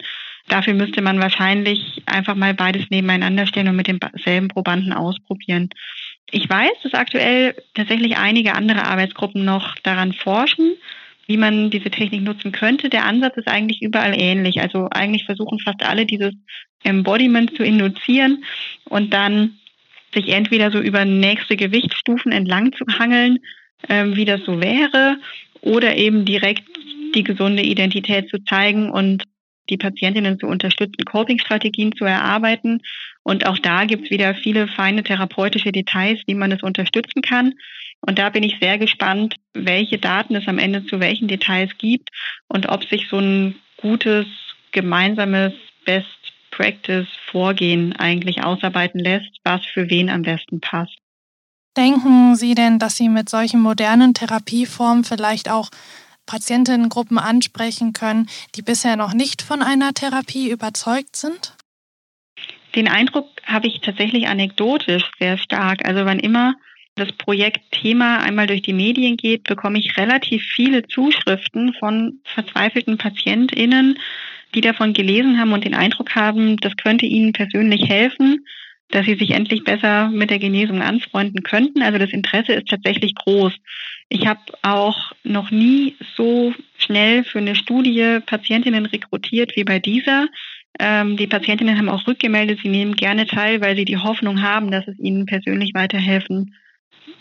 dafür 0.48 0.74
müsste 0.74 1.02
man 1.02 1.20
wahrscheinlich 1.20 2.02
einfach 2.06 2.34
mal 2.34 2.54
beides 2.54 2.90
nebeneinander 2.90 3.46
stellen 3.46 3.68
und 3.68 3.76
mit 3.76 3.86
demselben 3.86 4.48
Probanden 4.48 4.92
ausprobieren. 4.92 5.70
Ich 6.30 6.48
weiß, 6.48 6.72
dass 6.82 6.94
aktuell 6.94 7.54
tatsächlich 7.74 8.16
einige 8.16 8.54
andere 8.54 8.84
Arbeitsgruppen 8.84 9.44
noch 9.44 9.74
daran 9.82 10.12
forschen, 10.12 10.72
wie 11.26 11.36
man 11.36 11.70
diese 11.70 11.90
Technik 11.90 12.22
nutzen 12.22 12.52
könnte. 12.52 12.88
Der 12.88 13.04
Ansatz 13.04 13.36
ist 13.36 13.48
eigentlich 13.48 13.82
überall 13.82 14.20
ähnlich. 14.20 14.60
Also 14.60 14.88
eigentlich 14.90 15.24
versuchen 15.24 15.58
fast 15.60 15.82
alle 15.82 16.06
dieses 16.06 16.32
Embodiment 16.82 17.56
zu 17.56 17.62
induzieren 17.62 18.44
und 18.84 19.12
dann 19.12 19.58
sich 20.14 20.28
entweder 20.28 20.70
so 20.70 20.80
über 20.80 21.04
nächste 21.04 21.56
Gewichtsstufen 21.56 22.32
entlang 22.32 22.72
zu 22.72 22.84
hangeln, 22.98 23.38
ähm, 23.88 24.16
wie 24.16 24.24
das 24.24 24.40
so 24.44 24.60
wäre, 24.60 25.18
oder 25.60 25.96
eben 25.96 26.24
direkt 26.24 26.64
die 27.14 27.22
gesunde 27.22 27.62
Identität 27.62 28.28
zu 28.28 28.42
zeigen 28.44 28.90
und 28.90 29.24
die 29.70 29.76
Patientinnen 29.76 30.38
zu 30.38 30.46
unterstützen, 30.46 31.04
Coping-Strategien 31.04 31.92
zu 31.96 32.04
erarbeiten. 32.04 32.82
Und 33.22 33.46
auch 33.46 33.58
da 33.58 33.84
gibt 33.84 34.04
es 34.04 34.10
wieder 34.10 34.34
viele 34.34 34.68
feine 34.68 35.02
therapeutische 35.02 35.72
Details, 35.72 36.20
wie 36.26 36.34
man 36.34 36.52
es 36.52 36.62
unterstützen 36.62 37.22
kann. 37.22 37.54
Und 38.00 38.18
da 38.18 38.30
bin 38.30 38.42
ich 38.42 38.56
sehr 38.60 38.78
gespannt, 38.78 39.36
welche 39.54 39.98
Daten 39.98 40.34
es 40.34 40.48
am 40.48 40.58
Ende 40.58 40.84
zu 40.86 41.00
welchen 41.00 41.28
Details 41.28 41.70
gibt 41.78 42.08
und 42.48 42.68
ob 42.68 42.84
sich 42.84 43.08
so 43.08 43.18
ein 43.18 43.56
gutes 43.76 44.26
gemeinsames 44.72 45.52
Best 45.84 46.06
Practice 46.50 47.06
Vorgehen 47.30 47.94
eigentlich 47.96 48.42
ausarbeiten 48.42 48.98
lässt, 49.00 49.38
was 49.44 49.64
für 49.66 49.88
wen 49.88 50.10
am 50.10 50.22
besten 50.22 50.60
passt. 50.60 50.96
Denken 51.76 52.34
Sie 52.34 52.54
denn, 52.54 52.78
dass 52.78 52.96
Sie 52.96 53.08
mit 53.08 53.28
solchen 53.28 53.60
modernen 53.60 54.14
Therapieformen 54.14 55.04
vielleicht 55.04 55.48
auch 55.48 55.70
Patientinnengruppen 56.30 57.18
ansprechen 57.18 57.92
können, 57.92 58.28
die 58.54 58.62
bisher 58.62 58.94
noch 58.94 59.14
nicht 59.14 59.42
von 59.42 59.62
einer 59.62 59.92
Therapie 59.92 60.48
überzeugt 60.48 61.16
sind? 61.16 61.56
Den 62.76 62.86
Eindruck 62.86 63.26
habe 63.44 63.66
ich 63.66 63.80
tatsächlich 63.80 64.28
anekdotisch 64.28 65.10
sehr 65.18 65.38
stark. 65.38 65.84
Also 65.84 66.04
wann 66.04 66.20
immer 66.20 66.54
das 66.94 67.10
Projektthema 67.12 68.18
einmal 68.18 68.46
durch 68.46 68.62
die 68.62 68.72
Medien 68.72 69.16
geht, 69.16 69.44
bekomme 69.44 69.80
ich 69.80 69.96
relativ 69.96 70.44
viele 70.44 70.86
Zuschriften 70.86 71.74
von 71.74 72.20
verzweifelten 72.22 72.96
PatientInnen, 72.96 73.98
die 74.54 74.60
davon 74.60 74.92
gelesen 74.92 75.40
haben 75.40 75.52
und 75.52 75.64
den 75.64 75.74
Eindruck 75.74 76.14
haben, 76.14 76.58
das 76.58 76.76
könnte 76.76 77.06
ihnen 77.06 77.32
persönlich 77.32 77.88
helfen, 77.88 78.46
dass 78.90 79.06
sie 79.06 79.16
sich 79.16 79.30
endlich 79.30 79.64
besser 79.64 80.10
mit 80.10 80.30
der 80.30 80.38
Genesung 80.38 80.80
anfreunden 80.80 81.42
könnten. 81.42 81.82
Also 81.82 81.98
das 81.98 82.10
Interesse 82.10 82.52
ist 82.52 82.68
tatsächlich 82.68 83.14
groß. 83.16 83.52
Ich 84.12 84.26
habe 84.26 84.40
auch 84.62 85.12
noch 85.22 85.52
nie 85.52 85.96
so 86.16 86.52
schnell 86.76 87.22
für 87.22 87.38
eine 87.38 87.54
Studie 87.54 88.18
Patientinnen 88.26 88.86
rekrutiert 88.86 89.54
wie 89.54 89.62
bei 89.62 89.78
dieser. 89.78 90.26
Ähm, 90.80 91.16
die 91.16 91.28
Patientinnen 91.28 91.78
haben 91.78 91.88
auch 91.88 92.08
rückgemeldet, 92.08 92.58
sie 92.60 92.68
nehmen 92.68 92.96
gerne 92.96 93.26
teil, 93.26 93.60
weil 93.60 93.76
sie 93.76 93.84
die 93.84 93.98
Hoffnung 93.98 94.42
haben, 94.42 94.72
dass 94.72 94.88
es 94.88 94.98
ihnen 94.98 95.26
persönlich 95.26 95.74
weiterhelfen 95.74 96.56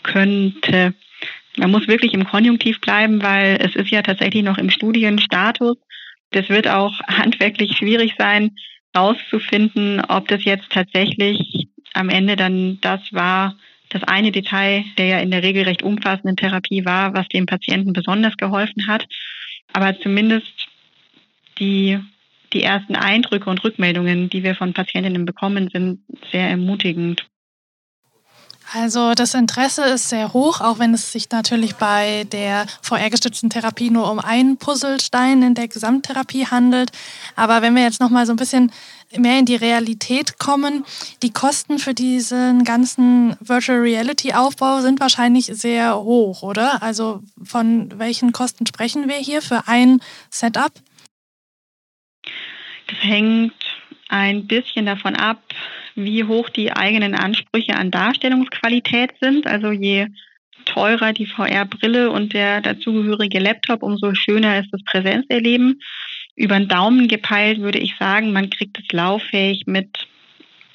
könnte. 0.02 0.94
Man 1.56 1.70
muss 1.70 1.86
wirklich 1.86 2.12
im 2.12 2.24
Konjunktiv 2.24 2.80
bleiben, 2.80 3.22
weil 3.22 3.58
es 3.60 3.76
ist 3.76 3.90
ja 3.90 4.02
tatsächlich 4.02 4.42
noch 4.42 4.58
im 4.58 4.70
Studienstatus. 4.70 5.76
Das 6.32 6.48
wird 6.48 6.66
auch 6.66 6.98
handwerklich 7.06 7.76
schwierig 7.76 8.14
sein, 8.18 8.56
herauszufinden, 8.92 10.00
ob 10.08 10.26
das 10.26 10.44
jetzt 10.44 10.70
tatsächlich 10.70 11.68
am 11.94 12.08
Ende 12.08 12.34
dann 12.34 12.78
das 12.80 13.00
war, 13.12 13.54
das 13.90 14.02
eine 14.04 14.32
Detail 14.32 14.84
der 14.96 15.06
ja 15.06 15.18
in 15.18 15.30
der 15.30 15.42
Regel 15.42 15.64
recht 15.64 15.82
umfassenden 15.82 16.36
Therapie 16.36 16.84
war, 16.84 17.14
was 17.14 17.28
dem 17.28 17.46
Patienten 17.46 17.92
besonders 17.92 18.36
geholfen 18.36 18.86
hat. 18.86 19.06
Aber 19.72 19.98
zumindest 20.00 20.68
die, 21.58 21.98
die 22.52 22.62
ersten 22.62 22.96
Eindrücke 22.96 23.50
und 23.50 23.62
Rückmeldungen, 23.62 24.30
die 24.30 24.42
wir 24.42 24.54
von 24.54 24.72
Patientinnen 24.72 25.26
bekommen, 25.26 25.68
sind 25.72 26.00
sehr 26.32 26.48
ermutigend. 26.48 27.26
Also 28.72 29.14
das 29.14 29.34
Interesse 29.34 29.82
ist 29.82 30.10
sehr 30.10 30.32
hoch, 30.32 30.60
auch 30.60 30.78
wenn 30.78 30.94
es 30.94 31.10
sich 31.10 31.28
natürlich 31.30 31.74
bei 31.74 32.24
der 32.30 32.66
VR-gestützten 32.82 33.50
Therapie 33.50 33.90
nur 33.90 34.10
um 34.10 34.20
einen 34.20 34.58
Puzzlestein 34.58 35.42
in 35.42 35.54
der 35.54 35.66
Gesamttherapie 35.66 36.46
handelt. 36.46 36.92
Aber 37.34 37.62
wenn 37.62 37.74
wir 37.74 37.82
jetzt 37.82 38.00
noch 38.00 38.10
mal 38.10 38.26
so 38.26 38.32
ein 38.32 38.36
bisschen 38.36 38.70
mehr 39.16 39.38
in 39.38 39.46
die 39.46 39.56
Realität 39.56 40.38
kommen, 40.38 40.84
die 41.22 41.32
Kosten 41.32 41.78
für 41.78 41.94
diesen 41.94 42.64
ganzen 42.64 43.36
Virtual 43.40 43.80
Reality 43.80 44.32
Aufbau 44.32 44.80
sind 44.80 45.00
wahrscheinlich 45.00 45.46
sehr 45.46 45.96
hoch, 45.96 46.42
oder? 46.42 46.82
Also 46.82 47.22
von 47.42 47.98
welchen 47.98 48.32
Kosten 48.32 48.66
sprechen 48.66 49.08
wir 49.08 49.16
hier 49.16 49.42
für 49.42 49.66
ein 49.66 50.00
Setup? 50.30 50.72
Das 52.86 52.98
hängt 53.02 53.54
ein 54.08 54.46
bisschen 54.46 54.86
davon 54.86 55.14
ab, 55.14 55.42
wie 55.94 56.24
hoch 56.24 56.48
die 56.48 56.72
eigenen 56.72 57.14
Ansprüche 57.14 57.74
an 57.74 57.90
Darstellungsqualität 57.90 59.12
sind. 59.20 59.46
Also 59.46 59.70
je 59.70 60.08
teurer 60.64 61.12
die 61.12 61.26
VR-Brille 61.26 62.10
und 62.10 62.32
der 62.32 62.60
dazugehörige 62.60 63.38
Laptop, 63.38 63.82
umso 63.82 64.14
schöner 64.14 64.60
ist 64.60 64.70
das 64.72 64.82
Präsenzerleben. 64.84 65.80
Über 66.36 66.58
den 66.58 66.68
Daumen 66.68 67.08
gepeilt 67.08 67.60
würde 67.60 67.78
ich 67.78 67.96
sagen, 67.98 68.32
man 68.32 68.50
kriegt 68.50 68.78
es 68.78 68.90
lauffähig 68.92 69.64
mit 69.66 70.06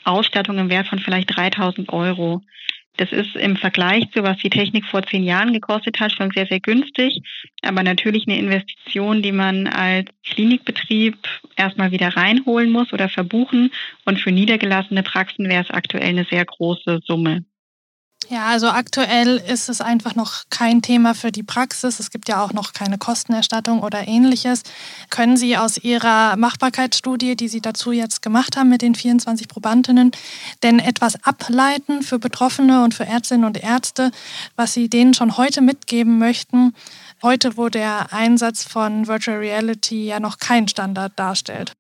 Ausstattung 0.04 0.58
im 0.58 0.70
Wert 0.70 0.88
von 0.88 1.00
vielleicht 1.00 1.36
3000 1.36 1.92
Euro. 1.92 2.42
Das 2.98 3.12
ist 3.12 3.36
im 3.36 3.58
Vergleich 3.58 4.10
zu 4.12 4.24
was 4.24 4.38
die 4.38 4.50
Technik 4.50 4.86
vor 4.86 5.04
zehn 5.04 5.24
Jahren 5.24 5.52
gekostet 5.52 6.00
hat, 6.00 6.14
schon 6.14 6.32
sehr, 6.32 6.46
sehr 6.46 6.62
günstig. 6.62 7.22
Aber 7.62 7.84
natürlich 7.84 8.26
eine 8.28 8.40
Investition, 8.40 9.22
die 9.22 9.34
man 9.34 9.68
als 9.68 10.10
Klinikbetrieb 10.24 11.18
erstmal 11.58 11.92
wieder 11.92 12.16
reinholen 12.16 12.72
muss 12.72 12.94
oder 12.94 13.10
verbuchen. 13.10 13.72
Und 14.06 14.20
für 14.20 14.32
niedergelassene 14.32 15.04
Praxen 15.04 15.50
wäre 15.50 15.64
es 15.64 15.72
aktuell 15.72 16.10
eine 16.10 16.26
sehr 16.26 16.46
große 16.46 17.02
Summe. 17.06 17.44
Ja, 18.30 18.48
also 18.48 18.70
aktuell 18.70 19.38
ist 19.38 19.70
es 19.70 19.82
einfach 19.82 20.16
noch 20.16 20.46
kein 20.50 20.82
Thema 20.82 21.14
für 21.14 21.32
die 21.32 21.44
Praxis. 21.44 22.00
Es 22.00 22.10
gibt 22.10 22.28
ja 22.28 22.44
auch 22.44 22.54
noch 22.54 22.74
keine 22.74 22.98
Kostenerstattung 22.98 23.82
oder 23.84 24.08
ähnliches. 24.08 24.64
Können 25.12 25.38
Sie 25.38 25.58
aus 25.58 25.78
Ihrer 25.78 26.36
Machbarkeitsstudie, 26.36 27.36
die 27.36 27.48
Sie 27.48 27.62
dazu 27.62 27.92
jetzt 27.92 28.24
gemacht 28.24 28.58
haben 28.58 28.70
mit 28.70 28.82
den 28.82 28.96
24 28.96 29.48
Probandinnen, 29.48 30.12
denn 30.64 30.80
etwas 30.80 31.24
ableiten 31.24 32.02
für 32.02 32.18
Betroffene 32.18 32.84
und 32.84 32.96
für 32.96 33.06
Ärztinnen 33.06 33.46
und 33.46 33.62
Ärzte, 33.62 34.12
was 34.56 34.74
Sie 34.74 34.90
denen 34.90 35.14
schon 35.14 35.38
heute 35.38 35.62
mitgeben 35.62 36.18
möchten? 36.18 36.74
Heute, 37.22 37.58
wo 37.58 37.70
der 37.70 38.12
Einsatz 38.12 38.64
von 38.64 39.08
Virtual 39.08 39.38
Reality 39.38 40.08
ja 40.08 40.20
noch 40.20 40.40
keinen 40.40 40.68
Standard 40.68 41.14
darstellt. 41.16 41.74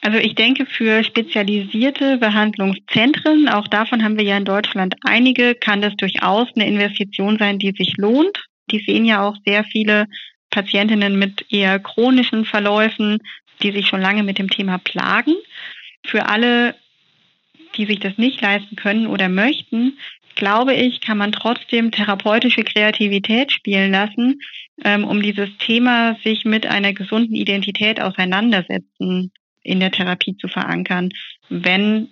Also 0.00 0.18
ich 0.18 0.34
denke 0.34 0.64
für 0.64 1.02
spezialisierte 1.02 2.18
Behandlungszentren, 2.18 3.48
auch 3.48 3.66
davon 3.66 4.04
haben 4.04 4.16
wir 4.16 4.24
ja 4.24 4.36
in 4.36 4.44
Deutschland 4.44 4.94
einige, 5.02 5.54
kann 5.54 5.82
das 5.82 5.96
durchaus 5.96 6.48
eine 6.54 6.68
Investition 6.68 7.36
sein, 7.38 7.58
die 7.58 7.72
sich 7.76 7.94
lohnt. 7.96 8.46
Die 8.70 8.78
sehen 8.78 9.04
ja 9.04 9.22
auch 9.26 9.36
sehr 9.44 9.64
viele 9.64 10.06
Patientinnen 10.50 11.18
mit 11.18 11.44
eher 11.50 11.78
chronischen 11.78 12.44
Verläufen, 12.44 13.18
die 13.62 13.72
sich 13.72 13.86
schon 13.88 14.00
lange 14.00 14.22
mit 14.22 14.38
dem 14.38 14.48
Thema 14.48 14.78
plagen. 14.78 15.34
Für 16.06 16.26
alle, 16.26 16.76
die 17.76 17.86
sich 17.86 17.98
das 17.98 18.16
nicht 18.18 18.40
leisten 18.40 18.76
können 18.76 19.08
oder 19.08 19.28
möchten, 19.28 19.98
glaube 20.36 20.74
ich, 20.74 21.00
kann 21.00 21.18
man 21.18 21.32
trotzdem 21.32 21.90
therapeutische 21.90 22.62
Kreativität 22.62 23.50
spielen 23.50 23.90
lassen, 23.90 24.40
ähm, 24.84 25.04
um 25.04 25.20
dieses 25.20 25.50
Thema 25.58 26.16
sich 26.22 26.44
mit 26.44 26.66
einer 26.66 26.92
gesunden 26.92 27.34
Identität 27.34 28.00
auseinandersetzen 28.00 29.32
in 29.68 29.80
der 29.80 29.90
Therapie 29.90 30.36
zu 30.36 30.48
verankern, 30.48 31.10
wenn 31.50 32.08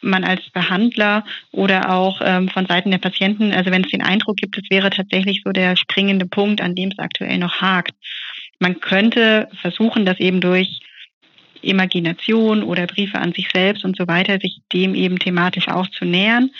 man 0.00 0.24
als 0.24 0.42
Behandler 0.50 1.24
oder 1.52 1.90
auch 1.90 2.20
ähm, 2.22 2.48
von 2.48 2.66
Seiten 2.66 2.90
der 2.90 2.98
Patienten, 2.98 3.52
also 3.52 3.70
wenn 3.70 3.84
es 3.84 3.90
den 3.90 4.02
Eindruck 4.02 4.36
gibt, 4.36 4.58
es 4.58 4.68
wäre 4.70 4.90
tatsächlich 4.90 5.42
so 5.44 5.52
der 5.52 5.76
springende 5.76 6.26
Punkt, 6.26 6.60
an 6.60 6.74
dem 6.74 6.90
es 6.90 6.98
aktuell 6.98 7.38
noch 7.38 7.60
hakt. 7.60 7.94
Man 8.58 8.80
könnte 8.80 9.48
versuchen, 9.60 10.04
das 10.04 10.18
eben 10.18 10.40
durch 10.40 10.80
Imagination 11.62 12.62
oder 12.62 12.86
Briefe 12.86 13.18
an 13.18 13.32
sich 13.32 13.48
selbst 13.52 13.84
und 13.84 13.96
so 13.96 14.06
weiter, 14.08 14.38
sich 14.40 14.60
dem 14.72 14.94
eben 14.94 15.18
thematisch 15.18 15.68
auch 15.68 15.88
zu 15.88 16.04
nähern. 16.04 16.50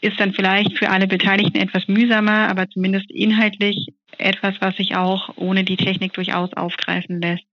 Ist 0.00 0.20
dann 0.20 0.34
vielleicht 0.34 0.78
für 0.78 0.90
alle 0.90 1.06
Beteiligten 1.06 1.58
etwas 1.58 1.88
mühsamer, 1.88 2.48
aber 2.48 2.68
zumindest 2.68 3.10
inhaltlich 3.10 3.88
etwas, 4.18 4.54
was 4.60 4.76
sich 4.76 4.96
auch 4.96 5.30
ohne 5.36 5.64
die 5.64 5.76
Technik 5.76 6.12
durchaus 6.12 6.52
aufgreifen 6.52 7.20
lässt. 7.20 7.44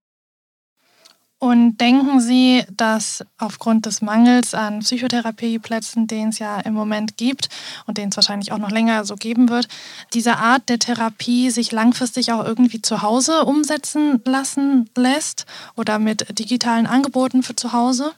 Und 1.43 1.77
denken 1.77 2.19
Sie, 2.19 2.63
dass 2.69 3.25
aufgrund 3.39 3.87
des 3.87 4.03
Mangels 4.03 4.53
an 4.53 4.81
Psychotherapieplätzen, 4.81 6.05
den 6.05 6.29
es 6.29 6.37
ja 6.37 6.59
im 6.59 6.75
Moment 6.75 7.17
gibt 7.17 7.49
und 7.87 7.97
den 7.97 8.09
es 8.09 8.15
wahrscheinlich 8.15 8.51
auch 8.51 8.59
noch 8.59 8.69
länger 8.69 9.05
so 9.05 9.15
geben 9.15 9.49
wird, 9.49 9.67
diese 10.13 10.37
Art 10.37 10.69
der 10.69 10.77
Therapie 10.77 11.49
sich 11.49 11.71
langfristig 11.71 12.31
auch 12.31 12.45
irgendwie 12.45 12.83
zu 12.83 13.01
Hause 13.01 13.45
umsetzen 13.45 14.21
lassen 14.23 14.91
lässt 14.95 15.47
oder 15.75 15.97
mit 15.97 16.37
digitalen 16.37 16.85
Angeboten 16.85 17.41
für 17.41 17.55
zu 17.55 17.73
Hause? 17.73 18.11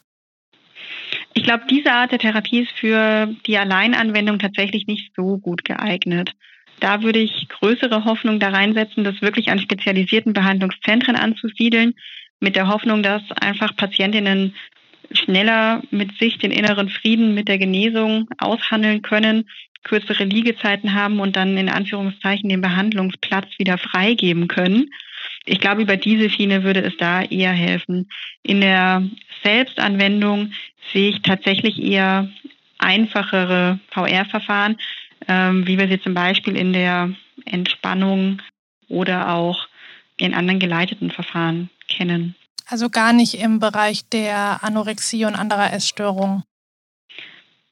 Ich 1.34 1.44
glaube, 1.44 1.64
diese 1.70 1.94
Art 1.94 2.12
der 2.12 2.20
Therapie 2.20 2.64
ist 2.64 2.74
für 2.74 3.34
die 3.48 3.58
Alleinanwendung 3.58 4.38
tatsächlich 4.38 4.86
nicht 4.86 5.14
so 5.16 5.38
gut 5.38 5.64
geeignet. 5.64 6.34
Da 6.82 7.04
würde 7.04 7.20
ich 7.20 7.48
größere 7.48 8.04
Hoffnung 8.04 8.42
da 8.42 8.50
reinsetzen, 8.50 9.06
das 9.06 9.22
wirklich 9.22 9.50
an 9.50 9.60
spezialisierten 9.60 10.34
Behandlungszentren 10.34 11.16
anzusiedeln, 11.16 11.94
mit 12.44 12.58
der 12.58 12.68
Hoffnung, 12.68 13.02
dass 13.04 13.24
einfach 13.32 13.76
Patientinnen 13.76 14.54
schneller 15.12 15.82
mit 15.92 16.18
sich 16.20 16.38
den 16.38 16.52
inneren 16.52 16.90
Frieden 16.90 17.34
mit 17.34 17.48
der 17.48 17.58
Genesung 17.58 18.28
aushandeln 18.38 19.02
können, 19.02 19.50
kürzere 19.84 20.26
Liegezeiten 20.26 20.94
haben 20.94 21.20
und 21.20 21.36
dann 21.36 21.58
in 21.58 21.70
Anführungszeichen 21.70 22.50
den 22.50 22.62
Behandlungsplatz 22.62 23.48
wieder 23.58 23.78
freigeben 23.78 24.48
können. 24.48 24.90
Ich 25.46 25.60
glaube, 25.60 25.82
über 25.82 25.96
diese 25.96 26.30
Schiene 26.30 26.64
würde 26.64 26.82
es 26.82 26.96
da 26.98 27.22
eher 27.22 27.52
helfen. 27.52 28.10
In 28.44 28.60
der 28.60 29.04
Selbstanwendung 29.44 30.52
sehe 30.92 31.10
ich 31.12 31.22
tatsächlich 31.22 31.82
eher 31.82 32.30
einfachere 32.78 33.80
VR-Verfahren, 33.92 34.78
ähm, 35.30 35.66
wie 35.66 35.78
wir 35.78 35.88
sie 35.88 36.02
zum 36.02 36.14
Beispiel 36.14 36.58
in 36.58 36.74
der 36.74 37.14
Entspannung 37.46 38.42
oder 38.90 39.34
auch 39.34 39.68
in 40.18 40.34
anderen 40.34 40.60
geleiteten 40.60 41.10
Verfahren 41.10 41.70
kennen. 41.88 42.36
Also 42.68 42.90
gar 42.90 43.14
nicht 43.14 43.36
im 43.36 43.60
Bereich 43.60 44.08
der 44.10 44.64
Anorexie 44.64 45.26
und 45.26 45.36
anderer 45.36 45.74
Essstörungen. 45.74 46.44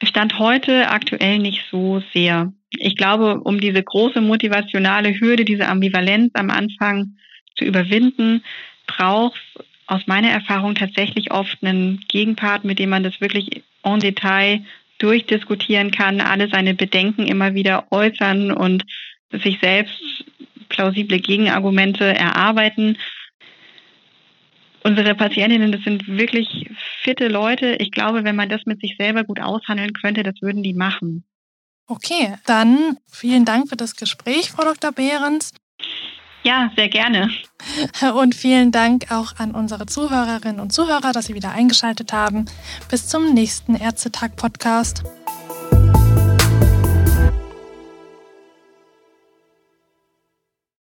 Stand 0.03 0.39
heute 0.39 0.89
aktuell 0.89 1.39
nicht 1.39 1.63
so 1.69 2.01
sehr. 2.13 2.51
Ich 2.71 2.95
glaube, 2.95 3.39
um 3.41 3.59
diese 3.59 3.83
große 3.83 4.21
motivationale 4.21 5.19
Hürde, 5.19 5.45
diese 5.45 5.67
Ambivalenz 5.67 6.31
am 6.33 6.49
Anfang 6.49 7.17
zu 7.55 7.65
überwinden, 7.65 8.43
braucht 8.87 9.35
es 9.55 9.65
aus 9.87 10.07
meiner 10.07 10.29
Erfahrung 10.29 10.75
tatsächlich 10.75 11.31
oft 11.31 11.57
einen 11.61 12.03
Gegenpart, 12.07 12.63
mit 12.63 12.79
dem 12.79 12.89
man 12.89 13.03
das 13.03 13.19
wirklich 13.21 13.63
en 13.83 13.99
Detail 13.99 14.63
durchdiskutieren 14.99 15.91
kann, 15.91 16.21
alle 16.21 16.47
seine 16.47 16.73
Bedenken 16.73 17.27
immer 17.27 17.53
wieder 17.53 17.91
äußern 17.91 18.51
und 18.51 18.85
sich 19.31 19.59
selbst 19.59 19.99
plausible 20.69 21.19
Gegenargumente 21.19 22.05
erarbeiten 22.05 22.97
unsere 24.83 25.15
Patientinnen, 25.15 25.71
das 25.71 25.81
sind 25.83 26.07
wirklich 26.07 26.69
fitte 27.01 27.27
Leute. 27.27 27.75
Ich 27.75 27.91
glaube, 27.91 28.23
wenn 28.23 28.35
man 28.35 28.49
das 28.49 28.61
mit 28.65 28.81
sich 28.81 28.95
selber 28.97 29.23
gut 29.23 29.39
aushandeln 29.39 29.93
könnte, 29.93 30.23
das 30.23 30.35
würden 30.41 30.63
die 30.63 30.73
machen. 30.73 31.23
Okay, 31.87 32.35
dann 32.45 32.97
vielen 33.11 33.45
Dank 33.45 33.69
für 33.69 33.75
das 33.75 33.95
Gespräch, 33.95 34.51
Frau 34.51 34.63
Dr. 34.63 34.91
Behrens. 34.91 35.53
Ja, 36.43 36.71
sehr 36.75 36.89
gerne. 36.89 37.29
Und 38.15 38.33
vielen 38.33 38.71
Dank 38.71 39.11
auch 39.11 39.35
an 39.37 39.51
unsere 39.51 39.85
Zuhörerinnen 39.85 40.59
und 40.59 40.73
Zuhörer, 40.73 41.11
dass 41.11 41.25
Sie 41.27 41.35
wieder 41.35 41.51
eingeschaltet 41.51 42.13
haben. 42.13 42.45
Bis 42.89 43.07
zum 43.07 43.33
nächsten 43.33 43.75
Ärztetag-Podcast. 43.75 45.03